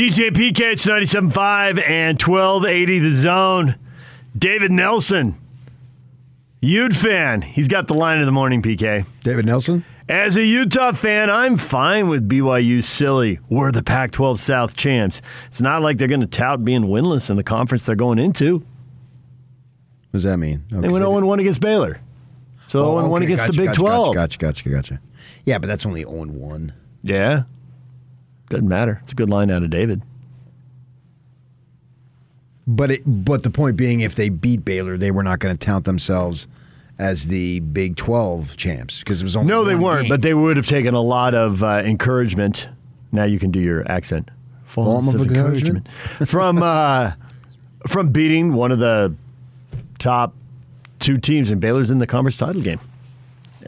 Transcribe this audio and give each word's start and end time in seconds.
DJ 0.00 0.30
PK, 0.30 0.60
it's 0.72 0.86
97.5 0.86 1.86
and 1.86 2.22
1280 2.22 2.98
the 3.00 3.18
zone. 3.18 3.74
David 4.34 4.72
Nelson, 4.72 5.38
Ute 6.62 6.96
fan. 6.96 7.42
He's 7.42 7.68
got 7.68 7.86
the 7.86 7.92
line 7.92 8.18
of 8.18 8.24
the 8.24 8.32
morning, 8.32 8.62
PK. 8.62 9.04
David 9.22 9.44
Nelson? 9.44 9.84
As 10.08 10.38
a 10.38 10.42
Utah 10.42 10.92
fan, 10.92 11.28
I'm 11.28 11.58
fine 11.58 12.08
with 12.08 12.26
BYU 12.26 12.82
silly. 12.82 13.40
We're 13.50 13.72
the 13.72 13.82
Pac 13.82 14.12
12 14.12 14.40
South 14.40 14.74
champs. 14.74 15.20
It's 15.48 15.60
not 15.60 15.82
like 15.82 15.98
they're 15.98 16.08
going 16.08 16.22
to 16.22 16.26
tout 16.26 16.64
being 16.64 16.84
winless 16.84 17.28
in 17.28 17.36
the 17.36 17.44
conference 17.44 17.84
they're 17.84 17.94
going 17.94 18.18
into. 18.18 18.60
What 18.60 18.66
does 20.12 20.22
that 20.22 20.38
mean? 20.38 20.64
They 20.70 20.88
went 20.88 21.02
0 21.02 21.20
1 21.20 21.40
against 21.40 21.60
Baylor. 21.60 22.00
So 22.68 23.00
0 23.00 23.06
1 23.06 23.22
against 23.22 23.42
gotcha, 23.42 23.52
the 23.52 23.58
Big 23.58 23.66
gotcha, 23.66 23.80
12. 23.80 24.14
Gotcha, 24.14 24.38
gotcha, 24.38 24.64
gotcha, 24.64 24.94
gotcha. 24.94 25.00
Yeah, 25.44 25.58
but 25.58 25.66
that's 25.66 25.84
only 25.84 26.04
0 26.04 26.24
1. 26.24 26.72
Yeah. 27.02 27.42
Doesn't 28.50 28.68
matter. 28.68 29.00
It's 29.04 29.12
a 29.12 29.16
good 29.16 29.30
line 29.30 29.50
out 29.50 29.62
of 29.62 29.70
David. 29.70 30.02
But 32.66 32.90
it, 32.92 33.02
but 33.06 33.42
the 33.42 33.50
point 33.50 33.76
being, 33.76 34.00
if 34.00 34.14
they 34.14 34.28
beat 34.28 34.64
Baylor, 34.64 34.96
they 34.96 35.10
were 35.10 35.22
not 35.22 35.38
going 35.38 35.56
to 35.56 35.58
tout 35.66 35.84
themselves 35.84 36.46
as 36.98 37.28
the 37.28 37.60
Big 37.60 37.96
12 37.96 38.56
champs 38.56 38.98
because 38.98 39.20
it 39.20 39.24
was 39.24 39.34
only 39.34 39.48
No, 39.48 39.64
they 39.64 39.74
weren't, 39.74 40.02
game. 40.02 40.08
but 40.10 40.22
they 40.22 40.34
would 40.34 40.56
have 40.56 40.66
taken 40.66 40.94
a 40.94 41.00
lot 41.00 41.34
of 41.34 41.62
uh, 41.62 41.82
encouragement. 41.84 42.68
Now 43.12 43.24
you 43.24 43.38
can 43.38 43.50
do 43.50 43.58
your 43.60 43.90
accent. 43.90 44.30
Form 44.66 45.08
of 45.08 45.14
encouragement? 45.16 45.88
from 46.26 46.62
uh, 46.62 47.12
from 47.88 48.10
beating 48.10 48.52
one 48.52 48.70
of 48.70 48.78
the 48.78 49.14
top 49.98 50.32
two 51.00 51.18
teams, 51.18 51.50
and 51.50 51.60
Baylor's 51.60 51.90
in 51.90 51.98
the 51.98 52.06
conference 52.06 52.36
title 52.36 52.62
game. 52.62 52.78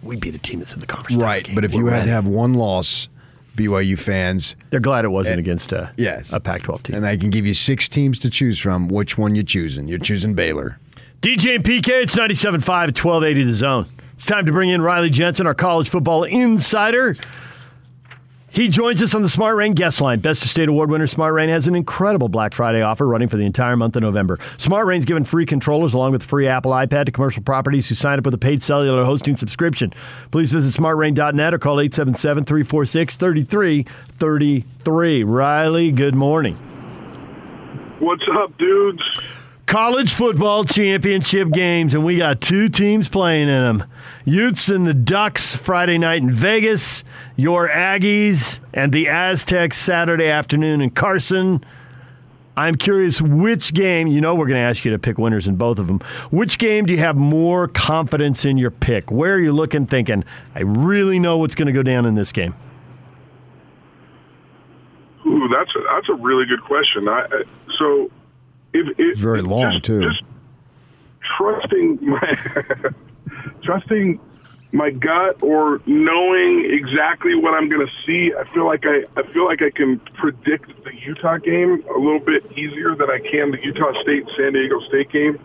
We 0.02 0.14
beat 0.16 0.34
a 0.36 0.38
team 0.38 0.60
that's 0.60 0.74
in 0.74 0.80
the 0.80 0.86
conference 0.86 1.14
title 1.16 1.26
right. 1.26 1.48
But 1.54 1.64
if 1.64 1.72
We're 1.74 1.80
you 1.80 1.86
had 1.86 1.92
ready. 1.94 2.06
to 2.06 2.12
have 2.12 2.26
one 2.26 2.54
loss, 2.54 3.08
BYU 3.56 3.98
fans, 3.98 4.56
they're 4.70 4.80
glad 4.80 5.04
it 5.04 5.08
wasn't 5.10 5.36
Eh, 5.36 5.40
against 5.40 5.72
a 5.72 5.92
yes. 5.96 6.32
a 6.32 6.40
Pac-12 6.40 6.82
team. 6.84 6.96
and 6.96 7.06
I 7.06 7.16
can 7.16 7.30
give 7.30 7.44
you 7.46 7.54
six 7.54 7.88
teams 7.88 8.18
to 8.20 8.30
choose 8.30 8.58
from. 8.58 8.88
Which 8.88 9.18
one 9.18 9.34
you 9.34 9.42
choosing? 9.42 9.88
You're 9.88 9.98
choosing 9.98 10.34
Baylor. 10.34 10.78
DJ 11.20 11.56
and 11.56 11.64
PK, 11.64 12.02
it's 12.02 12.16
97.5 12.16 12.88
at 12.88 12.98
1280 12.98 13.44
the 13.44 13.52
zone. 13.52 13.86
It's 14.14 14.26
time 14.26 14.46
to 14.46 14.52
bring 14.52 14.70
in 14.70 14.80
Riley 14.82 15.10
Jensen, 15.10 15.46
our 15.46 15.54
college 15.54 15.88
football 15.88 16.24
insider. 16.24 17.16
He 18.52 18.68
joins 18.68 19.02
us 19.02 19.14
on 19.14 19.22
the 19.22 19.30
Smart 19.30 19.56
Rain 19.56 19.72
guest 19.72 20.02
line. 20.02 20.20
Best 20.20 20.42
of 20.42 20.50
State 20.50 20.68
Award 20.68 20.90
winner 20.90 21.06
Smart 21.06 21.32
Rain 21.32 21.48
has 21.48 21.66
an 21.66 21.74
incredible 21.74 22.28
Black 22.28 22.52
Friday 22.52 22.82
offer 22.82 23.06
running 23.06 23.28
for 23.28 23.38
the 23.38 23.46
entire 23.46 23.78
month 23.78 23.96
of 23.96 24.02
November. 24.02 24.38
Smart 24.58 24.86
Rain's 24.86 25.06
giving 25.06 25.24
free 25.24 25.46
controllers 25.46 25.94
along 25.94 26.12
with 26.12 26.22
free 26.22 26.46
Apple 26.46 26.72
iPad 26.72 27.06
to 27.06 27.12
commercial 27.12 27.42
properties 27.42 27.88
who 27.88 27.94
sign 27.94 28.18
up 28.18 28.26
with 28.26 28.34
a 28.34 28.38
paid 28.38 28.62
cellular 28.62 29.06
hosting 29.06 29.36
subscription. 29.36 29.94
Please 30.30 30.52
visit 30.52 30.78
smartrain.net 30.78 31.54
or 31.54 31.58
call 31.58 31.80
877 31.80 32.44
346 32.44 33.16
3333. 33.16 35.24
Riley, 35.24 35.90
good 35.90 36.14
morning. 36.14 36.56
What's 38.00 38.24
up, 38.34 38.58
dudes? 38.58 39.02
college 39.72 40.12
football 40.12 40.64
championship 40.64 41.50
games, 41.50 41.94
and 41.94 42.04
we 42.04 42.18
got 42.18 42.42
two 42.42 42.68
teams 42.68 43.08
playing 43.08 43.48
in 43.48 43.62
them. 43.62 43.84
Utes 44.24 44.68
and 44.68 44.86
the 44.86 44.94
Ducks 44.94 45.56
Friday 45.56 45.98
night 45.98 46.22
in 46.22 46.30
Vegas, 46.30 47.02
your 47.36 47.68
Aggies 47.68 48.60
and 48.72 48.92
the 48.92 49.08
Aztecs 49.08 49.76
Saturday 49.76 50.28
afternoon 50.28 50.80
in 50.80 50.90
Carson. 50.90 51.64
I'm 52.56 52.74
curious 52.76 53.20
which 53.22 53.72
game, 53.72 54.06
you 54.08 54.20
know, 54.20 54.34
we're 54.34 54.46
going 54.46 54.60
to 54.60 54.68
ask 54.68 54.84
you 54.84 54.90
to 54.92 54.98
pick 54.98 55.16
winners 55.18 55.48
in 55.48 55.56
both 55.56 55.78
of 55.78 55.86
them. 55.86 56.00
Which 56.30 56.58
game 56.58 56.84
do 56.86 56.92
you 56.92 56.98
have 57.00 57.16
more 57.16 57.66
confidence 57.66 58.44
in 58.44 58.58
your 58.58 58.70
pick? 58.70 59.10
Where 59.10 59.34
are 59.34 59.40
you 59.40 59.52
looking, 59.52 59.86
thinking, 59.86 60.22
I 60.54 60.60
really 60.60 61.18
know 61.18 61.38
what's 61.38 61.54
going 61.54 61.66
to 61.66 61.72
go 61.72 61.82
down 61.82 62.04
in 62.04 62.14
this 62.14 62.30
game? 62.30 62.54
Ooh, 65.26 65.48
that's 65.48 65.74
a, 65.74 65.78
that's 65.94 66.08
a 66.10 66.14
really 66.14 66.44
good 66.46 66.62
question. 66.62 67.08
I, 67.08 67.26
I- 67.30 67.42
so, 67.78 68.10
if, 68.74 68.86
if 68.90 68.98
It's 68.98 69.20
very 69.20 69.40
long, 69.42 69.72
just, 69.72 69.84
too. 69.84 70.00
Just 70.02 70.22
trusting 71.38 71.98
my 72.06 72.38
trusting 73.62 74.20
my 74.72 74.90
gut 74.90 75.42
or 75.42 75.80
knowing 75.86 76.64
exactly 76.70 77.34
what 77.34 77.52
I'm 77.54 77.68
going 77.68 77.86
to 77.86 77.92
see, 78.06 78.32
I 78.34 78.50
feel 78.54 78.64
like 78.64 78.84
I, 78.86 79.04
I 79.20 79.32
feel 79.32 79.44
like 79.44 79.60
I 79.60 79.70
can 79.70 80.00
predict 80.14 80.68
the 80.84 80.92
Utah 80.94 81.36
game 81.36 81.84
a 81.94 81.98
little 81.98 82.20
bit 82.20 82.50
easier 82.52 82.94
than 82.94 83.10
I 83.10 83.18
can 83.18 83.50
the 83.50 83.62
Utah 83.62 83.92
State 84.02 84.24
San 84.36 84.54
Diego 84.54 84.80
State 84.88 85.10
game. 85.10 85.38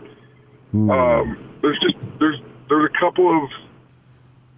Um, 0.90 1.58
there's 1.62 1.78
just 1.80 1.96
there's 2.18 2.40
there's 2.68 2.90
a 2.94 2.98
couple 2.98 3.44
of 3.44 3.50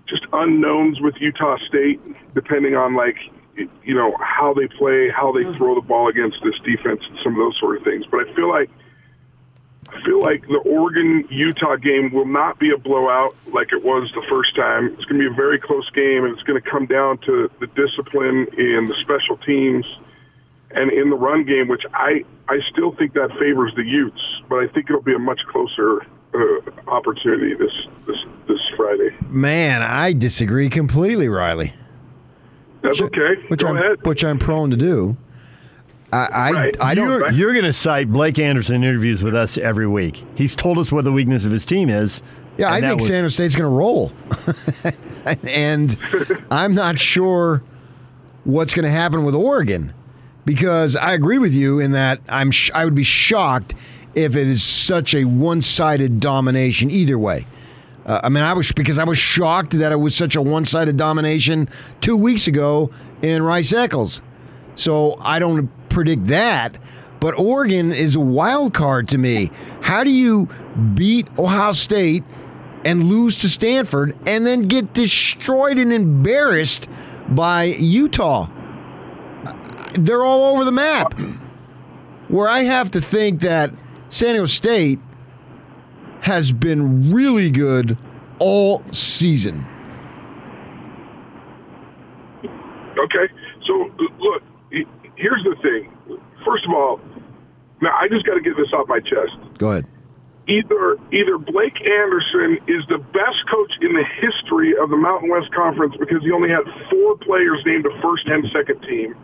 just 0.06 0.25
unknowns 0.32 1.00
with 1.00 1.14
Utah 1.20 1.56
State, 1.69 2.00
depending 2.34 2.75
on 2.75 2.94
like 2.94 3.16
you 3.56 3.94
know 3.94 4.16
how 4.20 4.54
they 4.54 4.66
play, 4.66 5.09
how 5.09 5.32
they 5.32 5.44
throw 5.56 5.75
the 5.75 5.81
ball 5.81 6.09
against 6.09 6.38
this 6.44 6.59
defense, 6.60 7.03
and 7.09 7.19
some 7.22 7.32
of 7.32 7.38
those 7.38 7.59
sort 7.59 7.76
of 7.76 7.84
things. 7.84 8.04
But 8.10 8.28
I 8.28 8.34
feel 8.34 8.48
like 8.48 8.70
I 9.92 10.02
feel 10.04 10.20
like 10.20 10.46
the 10.46 10.58
Oregon 10.64 11.26
Utah 11.30 11.76
game 11.76 12.12
will 12.12 12.26
not 12.26 12.58
be 12.58 12.70
a 12.70 12.78
blowout 12.78 13.34
like 13.52 13.72
it 13.72 13.84
was 13.84 14.10
the 14.14 14.22
first 14.28 14.54
time. 14.54 14.86
It's 14.94 15.04
going 15.06 15.20
to 15.20 15.28
be 15.28 15.32
a 15.32 15.36
very 15.36 15.58
close 15.58 15.88
game, 15.90 16.24
and 16.24 16.32
it's 16.34 16.42
going 16.44 16.60
to 16.60 16.70
come 16.70 16.86
down 16.86 17.18
to 17.18 17.50
the 17.60 17.66
discipline 17.68 18.46
in 18.56 18.86
the 18.88 18.94
special 19.00 19.36
teams 19.38 19.84
and 20.72 20.90
in 20.92 21.10
the 21.10 21.16
run 21.16 21.44
game, 21.44 21.68
which 21.68 21.84
I 21.92 22.24
I 22.48 22.60
still 22.70 22.92
think 22.94 23.14
that 23.14 23.30
favors 23.38 23.72
the 23.74 23.84
Utes, 23.84 24.20
but 24.48 24.56
I 24.60 24.68
think 24.68 24.88
it'll 24.88 25.02
be 25.02 25.14
a 25.14 25.18
much 25.18 25.40
closer 25.48 26.02
uh, 26.34 26.38
opportunity 26.88 27.54
this 27.54 27.72
this 28.06 28.18
this 28.46 28.60
Friday. 28.76 29.10
Man, 29.28 29.82
I 29.82 30.12
disagree 30.12 30.68
completely, 30.68 31.28
Riley. 31.28 31.74
That's 32.82 33.00
okay. 33.00 33.34
Which 33.48 33.60
Go 33.62 33.68
I'm 33.68 33.76
ahead. 33.76 34.06
which 34.06 34.24
I'm 34.24 34.38
prone 34.38 34.70
to 34.70 34.76
do. 34.76 35.16
I 36.12 36.26
I, 36.32 36.50
Right. 36.53 36.76
I 36.81 36.94
don't. 36.94 37.09
You're, 37.09 37.21
right? 37.21 37.34
you're 37.34 37.53
going 37.53 37.65
to 37.65 37.72
cite 37.72 38.10
Blake 38.10 38.38
Anderson 38.38 38.76
in 38.76 38.84
interviews 38.84 39.22
with 39.22 39.34
us 39.34 39.56
every 39.59 39.87
week. 39.87 40.25
He's 40.34 40.54
told 40.56 40.78
us 40.78 40.91
what 40.91 41.04
the 41.04 41.12
weakness 41.12 41.44
of 41.44 41.53
his 41.53 41.65
team 41.66 41.88
is. 41.88 42.22
Yeah, 42.59 42.72
I 42.72 42.81
think 42.81 42.97
was- 43.00 43.06
San 43.09 43.22
Jose 43.25 43.34
State's 43.34 43.54
going 43.56 43.71
to 43.71 43.75
roll, 43.76 44.12
and 45.49 45.97
I'm 46.50 46.75
not 46.75 46.99
sure 46.99 47.62
what's 48.44 48.75
going 48.75 48.84
to 48.84 48.91
happen 48.91 49.25
with 49.25 49.34
Oregon 49.34 49.93
because 50.44 50.97
I 50.97 51.12
agree 51.12 51.38
with 51.38 51.53
you 51.53 51.78
in 51.78 51.93
that 51.93 52.20
I'm 52.28 52.50
sh- 52.50 52.70
I 52.75 52.84
would 52.84 52.94
be 52.94 53.03
shocked 53.04 53.75
if 54.15 54.34
it 54.34 54.47
is 54.49 54.62
such 54.62 55.15
a 55.15 55.25
one-sided 55.25 56.20
domination 56.20 56.91
either 56.91 57.19
way. 57.19 57.47
Uh, 58.04 58.20
I 58.25 58.28
mean, 58.28 58.43
I 58.43 58.53
was 58.54 58.72
because 58.72 58.99
I 58.99 59.04
was 59.04 59.19
shocked 59.19 59.78
that 59.78 59.93
it 59.93 59.97
was 60.00 60.15
such 60.15 60.34
a 60.34 60.43
one-sided 60.43 60.97
domination 60.97 61.69
two 62.00 62.16
weeks 62.16 62.47
ago 62.49 62.91
in 63.22 63.43
Rice 63.43 63.72
Eccles. 63.72 64.20
So 64.75 65.16
I 65.20 65.38
don't 65.38 65.70
predict 65.90 66.26
that. 66.28 66.78
But 67.20 67.38
Oregon 67.38 67.92
is 67.92 68.16
a 68.16 68.20
wild 68.20 68.72
card 68.72 69.08
to 69.08 69.18
me. 69.18 69.50
How 69.82 70.02
do 70.04 70.10
you 70.10 70.48
beat 70.94 71.28
Ohio 71.38 71.72
State 71.72 72.24
and 72.84 73.04
lose 73.04 73.36
to 73.38 73.48
Stanford 73.48 74.16
and 74.26 74.46
then 74.46 74.62
get 74.62 74.94
destroyed 74.94 75.76
and 75.76 75.92
embarrassed 75.92 76.88
by 77.28 77.64
Utah? 77.64 78.48
They're 79.94 80.24
all 80.24 80.54
over 80.54 80.64
the 80.64 80.72
map. 80.72 81.12
Where 82.28 82.48
I 82.48 82.60
have 82.60 82.90
to 82.92 83.00
think 83.00 83.40
that 83.40 83.70
San 84.08 84.34
Diego 84.34 84.46
State 84.46 85.00
has 86.20 86.52
been 86.52 87.12
really 87.12 87.50
good 87.50 87.98
all 88.38 88.82
season. 88.92 89.66
Okay. 92.98 93.32
So 93.66 93.90
look, 94.20 94.42
here's 95.16 95.43
the 95.44 95.56
thing. 95.62 95.93
First 96.44 96.65
of 96.65 96.72
all, 96.72 97.00
now 97.81 97.97
I 97.98 98.09
just 98.09 98.26
got 98.26 98.34
to 98.34 98.41
get 98.41 98.56
this 98.56 98.72
off 98.72 98.88
my 98.88 99.00
chest. 99.00 99.37
Go 99.59 99.71
ahead. 99.71 99.87
Either 100.48 100.97
either 101.12 101.38
Blake 101.38 101.78
Anderson 101.87 102.59
is 102.66 102.84
the 102.88 102.98
best 102.98 103.47
coach 103.50 103.72
in 103.81 103.93
the 103.93 104.04
history 104.20 104.75
of 104.76 104.91
the 104.91 104.97
Mountain 104.97 105.31
West 105.31 105.53
Conference 105.53 105.94
because 105.99 106.22
he 106.22 106.32
only 106.32 106.49
had 106.49 106.65
four 106.91 107.16
players 107.19 107.62
named 107.65 107.84
to 107.84 107.91
first 108.03 108.26
and 108.26 108.44
second 108.50 108.81
team, 108.82 109.15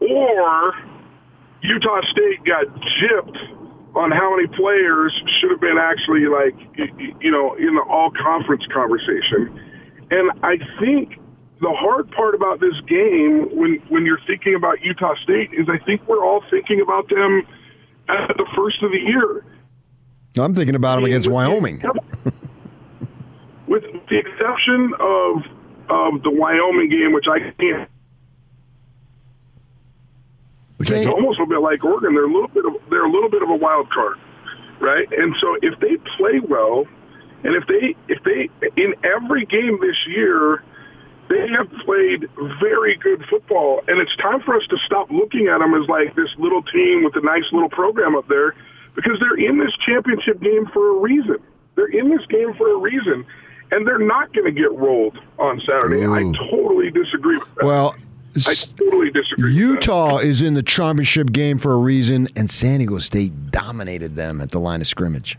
or 0.00 0.74
Utah 1.62 2.00
State 2.10 2.44
got 2.44 2.66
gypped 2.98 3.38
on 3.94 4.10
how 4.10 4.36
many 4.36 4.48
players 4.48 5.12
should 5.38 5.50
have 5.50 5.60
been 5.60 5.78
actually 5.78 6.26
like 6.26 6.54
you 7.20 7.30
know 7.30 7.54
in 7.54 7.74
the 7.74 7.82
all 7.88 8.10
conference 8.10 8.66
conversation. 8.72 9.60
And 10.10 10.30
I 10.42 10.58
think 10.80 11.18
the 11.60 11.72
hard 11.72 12.10
part 12.10 12.34
about 12.34 12.60
this 12.60 12.78
game 12.86 13.48
when 13.56 13.76
when 13.88 14.04
you're 14.04 14.20
thinking 14.26 14.54
about 14.54 14.82
Utah 14.82 15.14
State 15.22 15.50
is 15.52 15.68
I 15.68 15.78
think 15.84 16.06
we're 16.06 16.24
all 16.24 16.42
thinking 16.50 16.80
about 16.80 17.08
them 17.08 17.46
at 18.08 18.36
the 18.36 18.46
first 18.54 18.82
of 18.82 18.92
the 18.92 18.98
year. 19.00 19.44
I'm 20.38 20.54
thinking 20.54 20.74
about 20.74 20.96
them 20.96 21.04
against 21.04 21.28
With 21.28 21.34
Wyoming. 21.34 21.76
excep- 21.76 22.34
With 23.66 23.84
the 24.08 24.18
exception 24.18 24.92
of 25.00 25.42
of 25.88 26.22
the 26.22 26.30
Wyoming 26.30 26.90
game, 26.90 27.12
which 27.12 27.26
I 27.28 27.38
can't 27.58 27.88
Okay. 30.82 31.02
It's 31.04 31.10
almost 31.10 31.40
a 31.40 31.46
bit 31.46 31.60
like 31.60 31.82
Oregon. 31.84 32.14
They're 32.14 32.24
a 32.26 32.32
little 32.32 32.48
bit 32.48 32.66
of 32.66 32.74
they're 32.90 33.04
a 33.06 33.10
little 33.10 33.30
bit 33.30 33.42
of 33.42 33.48
a 33.48 33.54
wild 33.56 33.88
card, 33.90 34.18
right? 34.78 35.10
And 35.10 35.34
so 35.40 35.56
if 35.62 35.78
they 35.80 35.96
play 36.18 36.38
well, 36.40 36.84
and 37.44 37.54
if 37.54 37.66
they 37.66 37.96
if 38.08 38.22
they 38.24 38.50
in 38.76 38.94
every 39.02 39.46
game 39.46 39.78
this 39.80 39.96
year, 40.06 40.62
they 41.28 41.48
have 41.48 41.70
played 41.84 42.28
very 42.60 42.96
good 42.96 43.24
football, 43.28 43.82
and 43.88 43.98
it's 44.00 44.14
time 44.16 44.40
for 44.42 44.56
us 44.56 44.66
to 44.68 44.76
stop 44.86 45.10
looking 45.10 45.48
at 45.48 45.58
them 45.58 45.74
as 45.74 45.88
like 45.88 46.14
this 46.14 46.30
little 46.38 46.62
team 46.62 47.04
with 47.04 47.16
a 47.16 47.20
nice 47.20 47.44
little 47.52 47.68
program 47.70 48.14
up 48.16 48.28
there, 48.28 48.54
because 48.94 49.18
they're 49.20 49.36
in 49.38 49.58
this 49.58 49.72
championship 49.84 50.40
game 50.40 50.66
for 50.66 50.96
a 50.96 51.00
reason. 51.00 51.36
They're 51.74 51.86
in 51.86 52.08
this 52.08 52.24
game 52.26 52.54
for 52.54 52.72
a 52.72 52.78
reason, 52.78 53.26
and 53.70 53.86
they're 53.86 53.98
not 53.98 54.32
going 54.32 54.46
to 54.46 54.60
get 54.60 54.72
rolled 54.72 55.18
on 55.38 55.60
Saturday. 55.60 56.02
Ooh. 56.02 56.14
I 56.14 56.22
totally 56.50 56.90
disagree 56.90 57.38
with 57.38 57.54
that. 57.56 57.64
Well, 57.64 57.94
I 58.46 58.54
totally 58.76 59.10
disagree. 59.10 59.52
Utah 59.54 60.18
is 60.18 60.42
in 60.42 60.54
the 60.54 60.62
championship 60.62 61.32
game 61.32 61.58
for 61.58 61.72
a 61.72 61.78
reason, 61.78 62.28
and 62.36 62.50
San 62.50 62.78
Diego 62.78 62.98
State 62.98 63.50
dominated 63.50 64.14
them 64.14 64.40
at 64.40 64.50
the 64.50 64.60
line 64.60 64.80
of 64.80 64.86
scrimmage. 64.86 65.38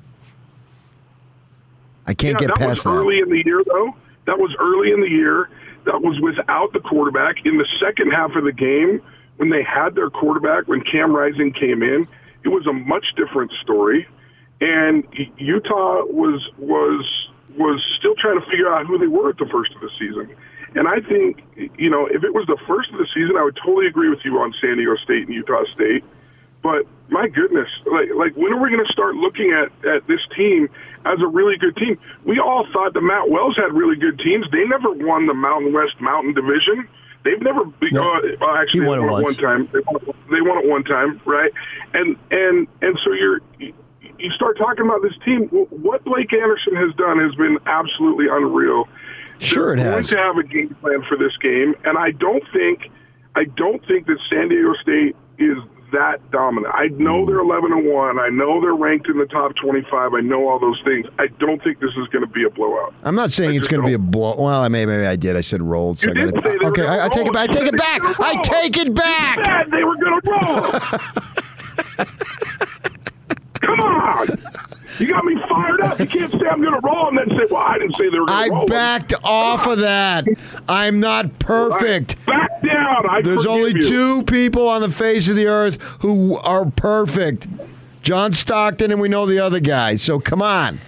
I 2.06 2.14
can't 2.14 2.40
Yeah, 2.42 2.48
get 2.48 2.56
that 2.56 2.58
past 2.58 2.70
was 2.70 2.84
that. 2.86 2.90
early 2.90 3.20
in 3.20 3.30
the 3.30 3.44
year, 3.46 3.64
though. 3.66 3.96
That 4.26 4.40
was 4.40 4.56
early 4.60 4.92
in 4.92 5.02
the 5.02 5.10
year. 5.10 5.50
That 5.88 6.02
was 6.02 6.20
without 6.20 6.74
the 6.74 6.80
quarterback. 6.80 7.46
In 7.46 7.58
the 7.58 7.68
second 7.80 8.12
half 8.12 8.36
of 8.36 8.44
the 8.44 8.52
game, 8.52 9.02
when 9.38 9.50
they 9.50 9.64
had 9.64 9.96
their 9.96 10.10
quarterback, 10.10 10.68
when 10.68 10.82
Cam 10.82 11.16
Rising 11.16 11.54
came 11.54 11.82
in, 11.82 12.06
it 12.44 12.50
was 12.50 12.68
a 12.68 12.74
much 12.74 13.06
different 13.16 13.52
story. 13.64 14.06
And 14.60 15.08
Utah 15.38 16.04
was 16.04 16.50
was 16.58 17.30
was 17.58 17.82
still 17.98 18.16
trying 18.16 18.40
to 18.40 18.46
figure 18.46 18.72
out 18.72 18.86
who 18.86 18.98
they 18.98 19.08
were 19.08 19.30
at 19.30 19.38
the 19.38 19.48
first 19.48 19.74
of 19.76 19.82
the 19.82 19.90
season. 19.98 20.36
And 20.76 20.88
I 20.88 21.00
think, 21.00 21.42
you 21.78 21.90
know, 21.90 22.06
if 22.06 22.24
it 22.24 22.34
was 22.34 22.46
the 22.48 22.58
first 22.68 22.92
of 22.92 22.98
the 22.98 23.08
season, 23.14 23.38
I 23.38 23.44
would 23.44 23.56
totally 23.56 23.88
agree 23.88 24.10
with 24.10 24.20
you 24.26 24.38
on 24.40 24.54
San 24.60 24.76
Diego 24.76 24.96
State 24.98 25.26
and 25.26 25.34
Utah 25.34 25.64
State. 25.74 26.04
But 26.64 26.86
my 27.10 27.28
goodness, 27.28 27.70
like, 27.86 28.10
like 28.16 28.36
when 28.36 28.52
are 28.54 28.62
we 28.62 28.70
going 28.70 28.86
to 28.86 28.92
start 28.92 29.16
looking 29.16 29.52
at, 29.52 29.72
at 29.88 30.08
this 30.08 30.22
team 30.36 30.70
as 31.06 31.22
a 31.22 31.28
really 31.28 31.58
good 31.58 31.76
team? 31.78 31.98
We 32.26 32.40
all 32.40 32.68
thought 32.74 32.94
the 32.94 33.02
Matt 33.02 33.30
Wells 33.30 33.56
had 33.56 33.74
really 33.74 33.96
good 33.96 34.20
teams. 34.20 34.46
They 34.52 34.66
never 34.66 34.92
won 34.92 35.28
the 35.28 35.34
Mountain 35.34 35.74
West 35.74 36.00
Mountain 36.02 36.34
Division. 36.34 36.88
They've 37.24 37.42
never, 37.42 37.66
be, 37.66 37.92
No. 37.92 38.04
uh, 38.10 38.22
well, 38.40 38.56
actually, 38.56 38.86
won 38.86 39.00
they 39.00 39.06
it 39.06 39.12
won 39.12 39.22
it 39.22 39.24
one 39.24 39.34
time. 39.36 39.70
They 39.72 39.80
won, 39.80 40.16
they 40.32 40.42
won 40.42 40.58
it 40.64 40.70
one 40.70 40.84
time, 40.84 41.22
right? 41.26 41.52
And 41.94 42.16
and 42.32 42.68
and 42.82 43.00
so 43.04 43.12
you're 43.14 43.42
you 43.60 44.32
start 44.32 44.58
talking 44.58 44.86
about 44.86 45.02
this 45.02 45.14
team. 45.24 45.44
What 45.48 46.04
Blake 46.04 46.34
Anderson 46.34 46.76
has 46.76 46.94
done 46.96 47.20
has 47.20 47.36
been 47.36 47.60
absolutely 47.66 48.28
unreal. 48.30 48.88
Sure, 49.40 49.74
it 49.74 49.78
They're 49.78 49.92
has. 49.92 50.12
Going 50.12 50.24
to 50.24 50.28
have 50.28 50.38
a 50.38 50.48
game 50.48 50.76
plan 50.82 51.04
for 51.08 51.18
this 51.18 51.36
game, 51.38 51.76
and 51.84 51.98
I 51.98 52.12
don't 52.12 52.44
think, 52.52 52.90
I 53.36 53.44
don't 53.44 53.86
think 53.86 54.08
that 54.08 54.18
San 54.30 54.50
Diego 54.50 54.74
State 54.82 55.16
is 55.38 55.58
that 55.92 56.20
dominant. 56.32 56.74
I 56.76 56.88
know 56.88 57.22
Hmm. 57.22 57.28
they're 57.28 57.40
eleven 57.40 57.72
and 57.72 57.88
one. 57.88 58.20
I 58.20 58.30
know 58.30 58.60
they're 58.62 58.74
ranked 58.76 59.08
in 59.08 59.18
the 59.18 59.26
top 59.26 59.56
twenty-five. 59.56 60.14
I 60.14 60.20
know 60.22 60.48
all 60.50 60.60
those 60.60 60.82
things. 60.84 61.06
I 61.20 61.28
don't 61.40 61.64
think 61.64 61.80
this 61.80 61.92
is 61.98 62.08
going 62.10 62.26
to 62.26 62.32
be 62.32 62.44
a 62.44 62.50
blowout. 62.50 62.94
I'm 63.04 63.16
not 63.16 63.32
saying 63.32 63.52
I 63.52 63.56
it's 63.56 63.68
going 63.68 63.82
to 63.82 63.88
be 63.88 63.94
a 63.94 64.00
blow. 64.00 64.36
Well, 64.38 64.62
I 64.62 64.68
may, 64.68 64.86
maybe 64.86 65.06
I 65.06 65.16
did. 65.16 65.36
I 65.36 65.42
said 65.42 65.62
rolled. 65.62 66.00
So 66.00 66.12
You 66.12 66.28
I 66.28 66.32
gotta, 66.32 66.58
were 66.58 66.66
okay, 66.72 66.86
I, 66.86 67.06
I 67.06 67.10
take 67.10 67.28
it 67.28 67.34
back. 67.34 67.50
I 67.52 67.54
take 67.54 67.68
it 67.68 67.76
back. 67.78 68.02
said 68.04 68.12
they 68.12 68.24
were 68.24 68.26
I 68.26 68.42
take 68.42 68.78
it 68.78 68.94
back. 68.94 69.46
Said 69.46 69.72
they 69.72 69.84
were 69.84 69.96
going 69.98 70.22
to 70.22 70.30
roll. 70.30 72.08
Come 73.62 73.80
on. 73.82 74.28
You 75.00 75.08
got 75.10 75.26
me 75.26 75.36
fired 75.48 75.82
up. 75.82 76.00
You 76.00 76.08
can't 76.08 76.32
say 76.32 76.48
I'm 76.50 76.60
going 76.62 76.74
to 76.74 76.80
roll 76.84 77.10
and 77.10 77.18
then 77.20 77.30
say, 77.38 77.46
"Well, 77.52 77.62
I 77.62 77.78
didn't 77.78 77.96
say 77.98 78.10
they 78.10 78.20
were 78.20 78.26
going 78.26 78.46
to 78.50 78.52
roll." 78.56 78.64
I 78.64 78.66
backed 78.66 79.14
off 79.24 79.68
of 79.68 79.78
that. 79.80 80.26
I'm 80.70 81.00
not 81.00 81.40
perfect. 81.40 82.24
Back 82.26 82.62
down. 82.62 83.10
I 83.10 83.22
There's 83.22 83.46
only 83.46 83.72
you. 83.74 83.82
two 83.88 84.24
people 84.24 84.68
on 84.68 84.82
the 84.82 84.92
face 84.92 85.30
of 85.30 85.36
the 85.36 85.48
earth 85.48 85.82
who 86.02 86.38
are 86.38 86.66
perfect. 86.66 87.48
John 88.02 88.32
Stockton, 88.34 88.92
and 88.92 89.02
we 89.02 89.10
know 89.10 89.26
the 89.26 89.40
other 89.40 89.60
guy. 89.60 89.96
So 89.96 90.20
come 90.20 90.42
on. 90.42 90.80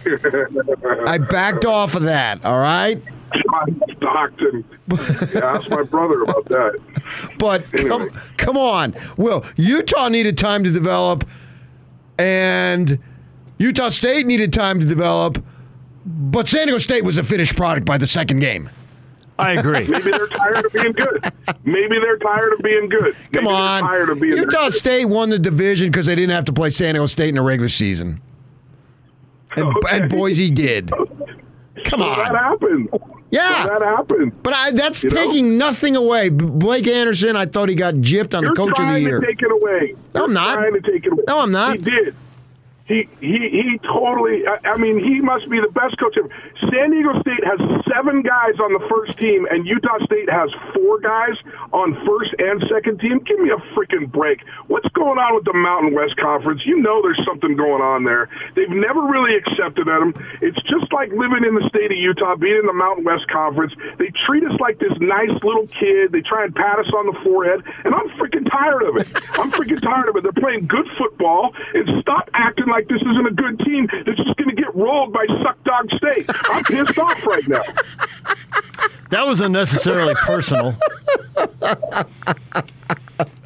I 1.06 1.18
backed 1.18 1.66
off 1.66 1.96
of 1.96 2.04
that, 2.04 2.44
all 2.46 2.60
right? 2.60 3.02
John 3.34 3.82
Stockton. 3.98 4.64
yeah, 5.34 5.46
ask 5.56 5.70
my 5.70 5.84
brother 5.84 6.24
about 6.24 6.46
that. 6.46 6.80
But 7.38 7.72
come, 7.74 8.04
Anyway. 8.04 8.20
come 8.38 8.58
on. 8.58 8.96
Well, 9.18 9.44
Utah 9.56 10.08
needed 10.10 10.38
time 10.38 10.64
to 10.64 10.72
develop, 10.72 11.26
and 12.18 13.00
Utah 13.58 13.90
State 13.90 14.26
needed 14.26 14.54
time 14.54 14.80
to 14.80 14.86
develop, 14.86 15.44
but 16.06 16.48
San 16.48 16.68
Diego 16.68 16.78
State 16.80 17.04
was 17.04 17.18
a 17.18 17.24
finished 17.24 17.56
product 17.56 17.86
by 17.86 17.98
the 17.98 18.08
second 18.08 18.40
game. 18.40 18.70
I 19.40 19.54
agree. 19.54 19.88
Maybe 19.88 20.12
they're 20.12 20.28
tired 20.28 20.66
of 20.66 20.74
being 20.74 20.92
good. 20.92 21.34
Maybe 21.64 22.00
they're 22.00 22.18
tired 22.18 22.54
of 22.54 22.60
being 22.60 22.90
good. 22.90 23.16
Come 23.32 23.48
on. 23.48 23.82
Tired 23.82 24.10
of 24.10 24.20
being 24.20 24.38
Utah 24.38 24.66
good. 24.66 24.74
State 24.74 25.06
won 25.06 25.30
the 25.30 25.40
division 25.40 25.90
because 25.92 26.06
they 26.06 26.16
didn't 26.16 26.32
have 26.36 26.46
to 26.46 26.54
play 26.54 26.70
San 26.70 26.94
Diego 26.96 27.06
State 27.06 27.30
in 27.30 27.36
the 27.36 27.42
regular 27.42 27.70
season. 27.70 28.22
And, 29.56 29.66
Okay. 29.78 29.98
and 30.02 30.10
Boise 30.10 30.52
did. 30.52 30.92
Come 30.92 32.00
So 32.02 32.06
that 32.16 32.36
happened. 32.36 32.90
Yeah. 33.32 33.64
So 33.64 33.70
that 33.70 33.82
happened. 33.82 34.44
But 34.44 34.54
I, 34.54 34.72
that's 34.72 35.04
You 35.04 35.10
know? 35.12 35.16
taking 35.28 35.58
nothing 35.58 35.96
away. 35.96 36.30
Blake 36.30 36.88
Anderson, 36.88 37.36
I 37.36 37.46
thought 37.46 37.70
he 37.70 37.76
got 37.76 37.94
gypped 37.96 38.36
on 38.36 38.44
You're 38.44 38.52
the 38.54 38.58
coach 38.58 38.70
of 38.72 38.76
the 38.78 38.84
trying 38.84 39.04
year. 39.04 39.20
to 39.20 39.26
take 39.28 39.42
it 39.42 39.52
away. 39.52 39.96
No, 40.14 40.24
I'm 40.26 40.30
You're 40.32 40.34
not. 40.34 40.54
Trying 40.56 40.74
to 40.74 40.82
take 40.92 41.06
it 41.06 41.12
away. 41.14 41.24
No, 41.28 41.40
I'm 41.40 41.52
not. 41.52 41.76
He 41.78 41.82
did. 41.84 42.16
He 42.90 43.08
he 43.22 43.38
he 43.54 43.78
totally. 43.86 44.42
I, 44.48 44.74
I 44.74 44.78
mean, 44.78 44.98
he 44.98 45.22
must 45.22 45.48
be 45.48 45.62
the 45.62 45.70
best 45.70 45.98
coach 46.00 46.18
ever. 46.18 46.28
San 46.74 46.90
Diego 46.90 47.22
State 47.22 47.46
has 47.46 47.62
seven 47.86 48.24
guys 48.24 48.58
on 48.60 48.74
the 48.74 48.82
first 48.90 49.16
team, 49.20 49.46
and 49.46 49.68
Utah 49.68 50.00
State 50.04 50.28
has 50.28 50.50
four 50.74 51.00
guys 51.00 51.38
on 51.72 51.94
first 52.04 52.34
and 52.40 52.66
second 52.68 53.00
team. 53.00 53.20
Give 53.20 53.38
me 53.38 53.52
a 53.52 53.62
freaking 53.78 54.12
break. 54.12 54.42
What's 54.66 54.90
going 54.90 55.20
on 55.20 55.36
with 55.36 55.46
the 55.46 55.54
Mountain 55.54 55.94
West 55.94 56.18
Conference? 56.18 56.66
You 56.66 56.82
know, 56.82 57.00
there's 57.04 57.24
something 57.24 57.56
going 57.56 57.84
on 57.84 58.06
there. 58.06 58.28
They've 58.56 58.68
never 58.70 59.06
really 59.06 59.36
accepted 59.36 59.86
them. 59.86 60.16
It's 60.42 60.60
just 60.64 60.92
like 60.92 61.12
living 61.12 61.46
in 61.46 61.54
the 61.54 61.70
state 61.70 61.92
of 61.92 61.98
Utah, 61.98 62.36
being 62.38 62.58
in 62.58 62.66
the 62.66 62.74
Mountain 62.74 63.06
West 63.06 63.28
Conference. 63.28 63.74
They 64.00 64.10
treat 64.26 64.44
us 64.46 64.60
like 64.60 64.80
this 64.80 64.98
nice 65.00 65.38
little 65.44 65.68
kid. 65.68 66.12
They 66.12 66.22
try 66.22 66.44
and 66.44 66.56
pat 66.56 66.80
us 66.80 66.90
on 66.90 67.06
the 67.06 67.20
forehead, 67.22 67.62
and 67.86 67.94
I'm 67.94 68.10
freaking 68.18 68.50
tired 68.50 68.82
of 68.82 68.98
it. 68.98 69.06
I'm 69.38 69.52
freaking 69.52 69.80
tired 69.80 70.10
of 70.10 70.16
it. 70.16 70.24
They're 70.24 70.34
playing 70.34 70.66
good 70.66 70.90
football, 70.98 71.54
and 71.76 72.02
stop 72.02 72.32
acting 72.34 72.66
like 72.66 72.79
this 72.88 73.02
isn't 73.02 73.26
a 73.26 73.32
good 73.32 73.60
team 73.60 73.88
that's 74.06 74.18
just 74.18 74.36
going 74.38 74.50
to 74.50 74.56
get 74.56 74.74
rolled 74.76 75.12
by 75.12 75.26
Suck 75.42 75.64
Dog 75.64 75.90
State. 75.92 76.30
I'm 76.46 76.64
pissed 76.64 76.98
off 76.98 77.26
right 77.26 77.48
now. 77.48 77.64
That 79.10 79.28
was 79.28 79.42
unnecessarily 79.42 80.16
personal. 80.16 80.76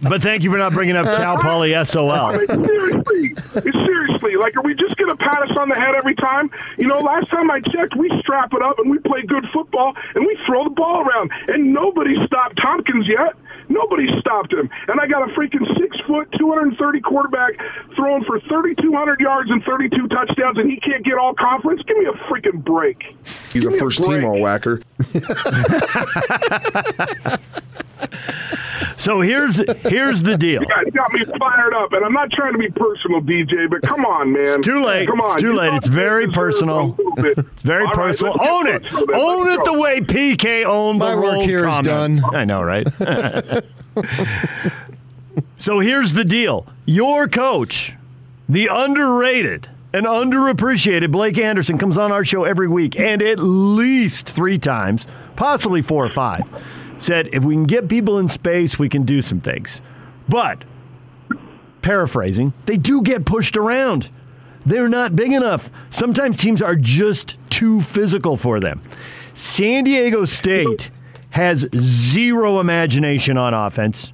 But 0.01 0.21
thank 0.21 0.44
you 0.44 0.51
for 0.51 0.57
not 0.57 0.74
bringing 0.74 0.95
up 0.95 1.06
Cal 1.06 1.38
Poly 1.38 1.74
SOL. 1.85 2.07
Like, 2.07 2.47
seriously, 2.47 3.33
seriously, 3.53 4.35
like, 4.35 4.56
are 4.57 4.62
we 4.62 4.75
just 4.75 4.95
going 4.97 5.09
to 5.09 5.15
pat 5.15 5.41
us 5.50 5.57
on 5.57 5.69
the 5.69 5.75
head 5.75 5.95
every 5.95 6.15
time? 6.15 6.51
You 6.77 6.88
know, 6.88 7.00
last 7.00 7.29
time 7.29 7.50
I 7.50 7.62
checked, 7.62 7.95
we 7.95 8.12
strap 8.19 8.53
it 8.53 8.62
up 8.62 8.77
and 8.79 8.91
we 8.91 9.00
play 9.00 9.21
good 9.24 9.47
football 9.53 9.95
and 10.13 10.25
we 10.25 10.38
throw 10.45 10.65
the 10.65 10.69
ball 10.71 11.07
around, 11.07 11.31
and 11.47 11.74
nobody 11.74 12.15
stopped 12.25 12.57
Thompkins 12.57 13.07
yet. 13.07 13.36
Nobody 13.69 14.19
stopped 14.19 14.54
him, 14.54 14.69
and 14.88 15.00
I 15.00 15.07
got 15.07 15.30
a 15.30 15.33
freaking 15.33 15.65
six 15.77 16.00
foot, 16.01 16.31
230 16.33 17.01
quarterback 17.01 17.54
throwing 17.95 18.24
for 18.24 18.39
3,200 18.42 19.20
yards 19.20 19.51
and 19.51 19.63
32 19.63 20.08
touchdowns, 20.08 20.58
and 20.58 20.70
he 20.70 20.79
can't 20.79 21.03
get 21.03 21.17
all 21.17 21.34
conference. 21.34 21.82
Give 21.84 21.98
me 21.98 22.05
a 22.05 22.13
freaking 22.29 22.63
break. 22.63 23.15
He's 23.51 23.63
Give 23.63 23.74
a 23.74 23.75
me 23.75 23.79
first 23.79 24.03
team 24.03 24.25
all 24.25 24.39
whacker. 24.39 24.82
So 28.98 29.19
here's 29.22 29.57
here's 29.81 30.22
the 30.24 30.38
deal. 30.38 30.62
You 30.62 30.67
got, 30.67 30.93
got 30.93 31.13
me 31.13 31.25
fired 31.38 31.74
up, 31.74 31.91
and 31.93 32.05
I'm 32.05 32.13
not 32.13 32.31
trying 32.31 32.53
to 32.53 32.60
be 32.60 32.69
personal, 32.69 33.22
DJ, 33.22 33.69
but 33.69 33.81
come 33.81 34.05
on, 34.05 34.31
man. 34.31 34.62
Too 34.62 34.83
late. 34.86 35.07
Come 35.07 35.19
on. 35.19 35.33
It's 35.33 35.41
too 35.41 35.48
You 35.51 35.57
late. 35.57 35.74
It's 35.74 35.88
very 35.88 36.27
personal. 36.29 36.79
a 36.79 36.86
little 36.95 37.15
bit. 37.15 37.38
It's 37.39 37.62
very 37.63 37.81
All 37.86 37.88
right, 37.88 37.95
personal. 37.95 38.33
let's 38.36 38.50
Own 38.50 38.67
it. 38.67 38.93
Own 38.93 39.48
it 39.50 39.60
the 39.65 39.74
way 39.79 40.00
PK 40.00 40.63
owned 40.65 41.00
My 41.00 41.12
the 41.12 41.17
work 41.17 41.24
rolled 41.33 41.45
here 41.45 41.67
is 41.67 41.75
comment. 41.75 42.22
done. 42.22 42.36
I 42.36 42.45
know, 42.45 42.62
right? 42.62 42.88
so 45.57 45.79
here's 45.79 46.13
the 46.13 46.24
deal. 46.25 46.65
Your 46.86 47.27
coach, 47.27 47.93
the 48.48 48.67
underrated 48.67 49.69
and 49.93 50.05
underappreciated 50.05 51.12
Blake 51.12 51.38
Anderson, 51.38 51.77
comes 51.77 51.98
on 51.98 52.12
our 52.12 52.24
show 52.25 52.43
every 52.43 52.67
week 52.67 52.98
and 53.00 53.22
at 53.22 53.39
least 53.39 54.29
three 54.29 54.57
times, 54.57 55.05
possibly 55.36 55.81
four 55.81 56.05
or 56.05 56.10
five, 56.12 56.41
said 57.03 57.29
if 57.31 57.43
we 57.43 57.53
can 57.55 57.65
get 57.65 57.88
people 57.88 58.17
in 58.17 58.29
space, 58.29 58.79
we 58.79 58.89
can 58.89 59.03
do 59.03 59.22
some 59.22 59.41
things. 59.41 59.81
But 60.27 60.63
paraphrasing, 61.81 62.53
they 62.65 62.77
do 62.77 63.01
get 63.01 63.25
pushed 63.25 63.57
around. 63.57 64.10
They're 64.65 64.89
not 64.89 65.15
big 65.15 65.31
enough. 65.31 65.69
Sometimes 65.89 66.38
teams 66.38 66.62
are 66.62 66.75
just 66.75 67.38
too 67.50 67.81
physical 67.81 68.38
for 68.38 68.60
them. 68.60 68.81
San 69.33 69.83
Diego 69.83 70.25
State 70.25 70.89
has 71.31 71.67
zero 71.75 72.60
imagination 72.60 73.38
on 73.38 73.53
offense. 73.53 74.13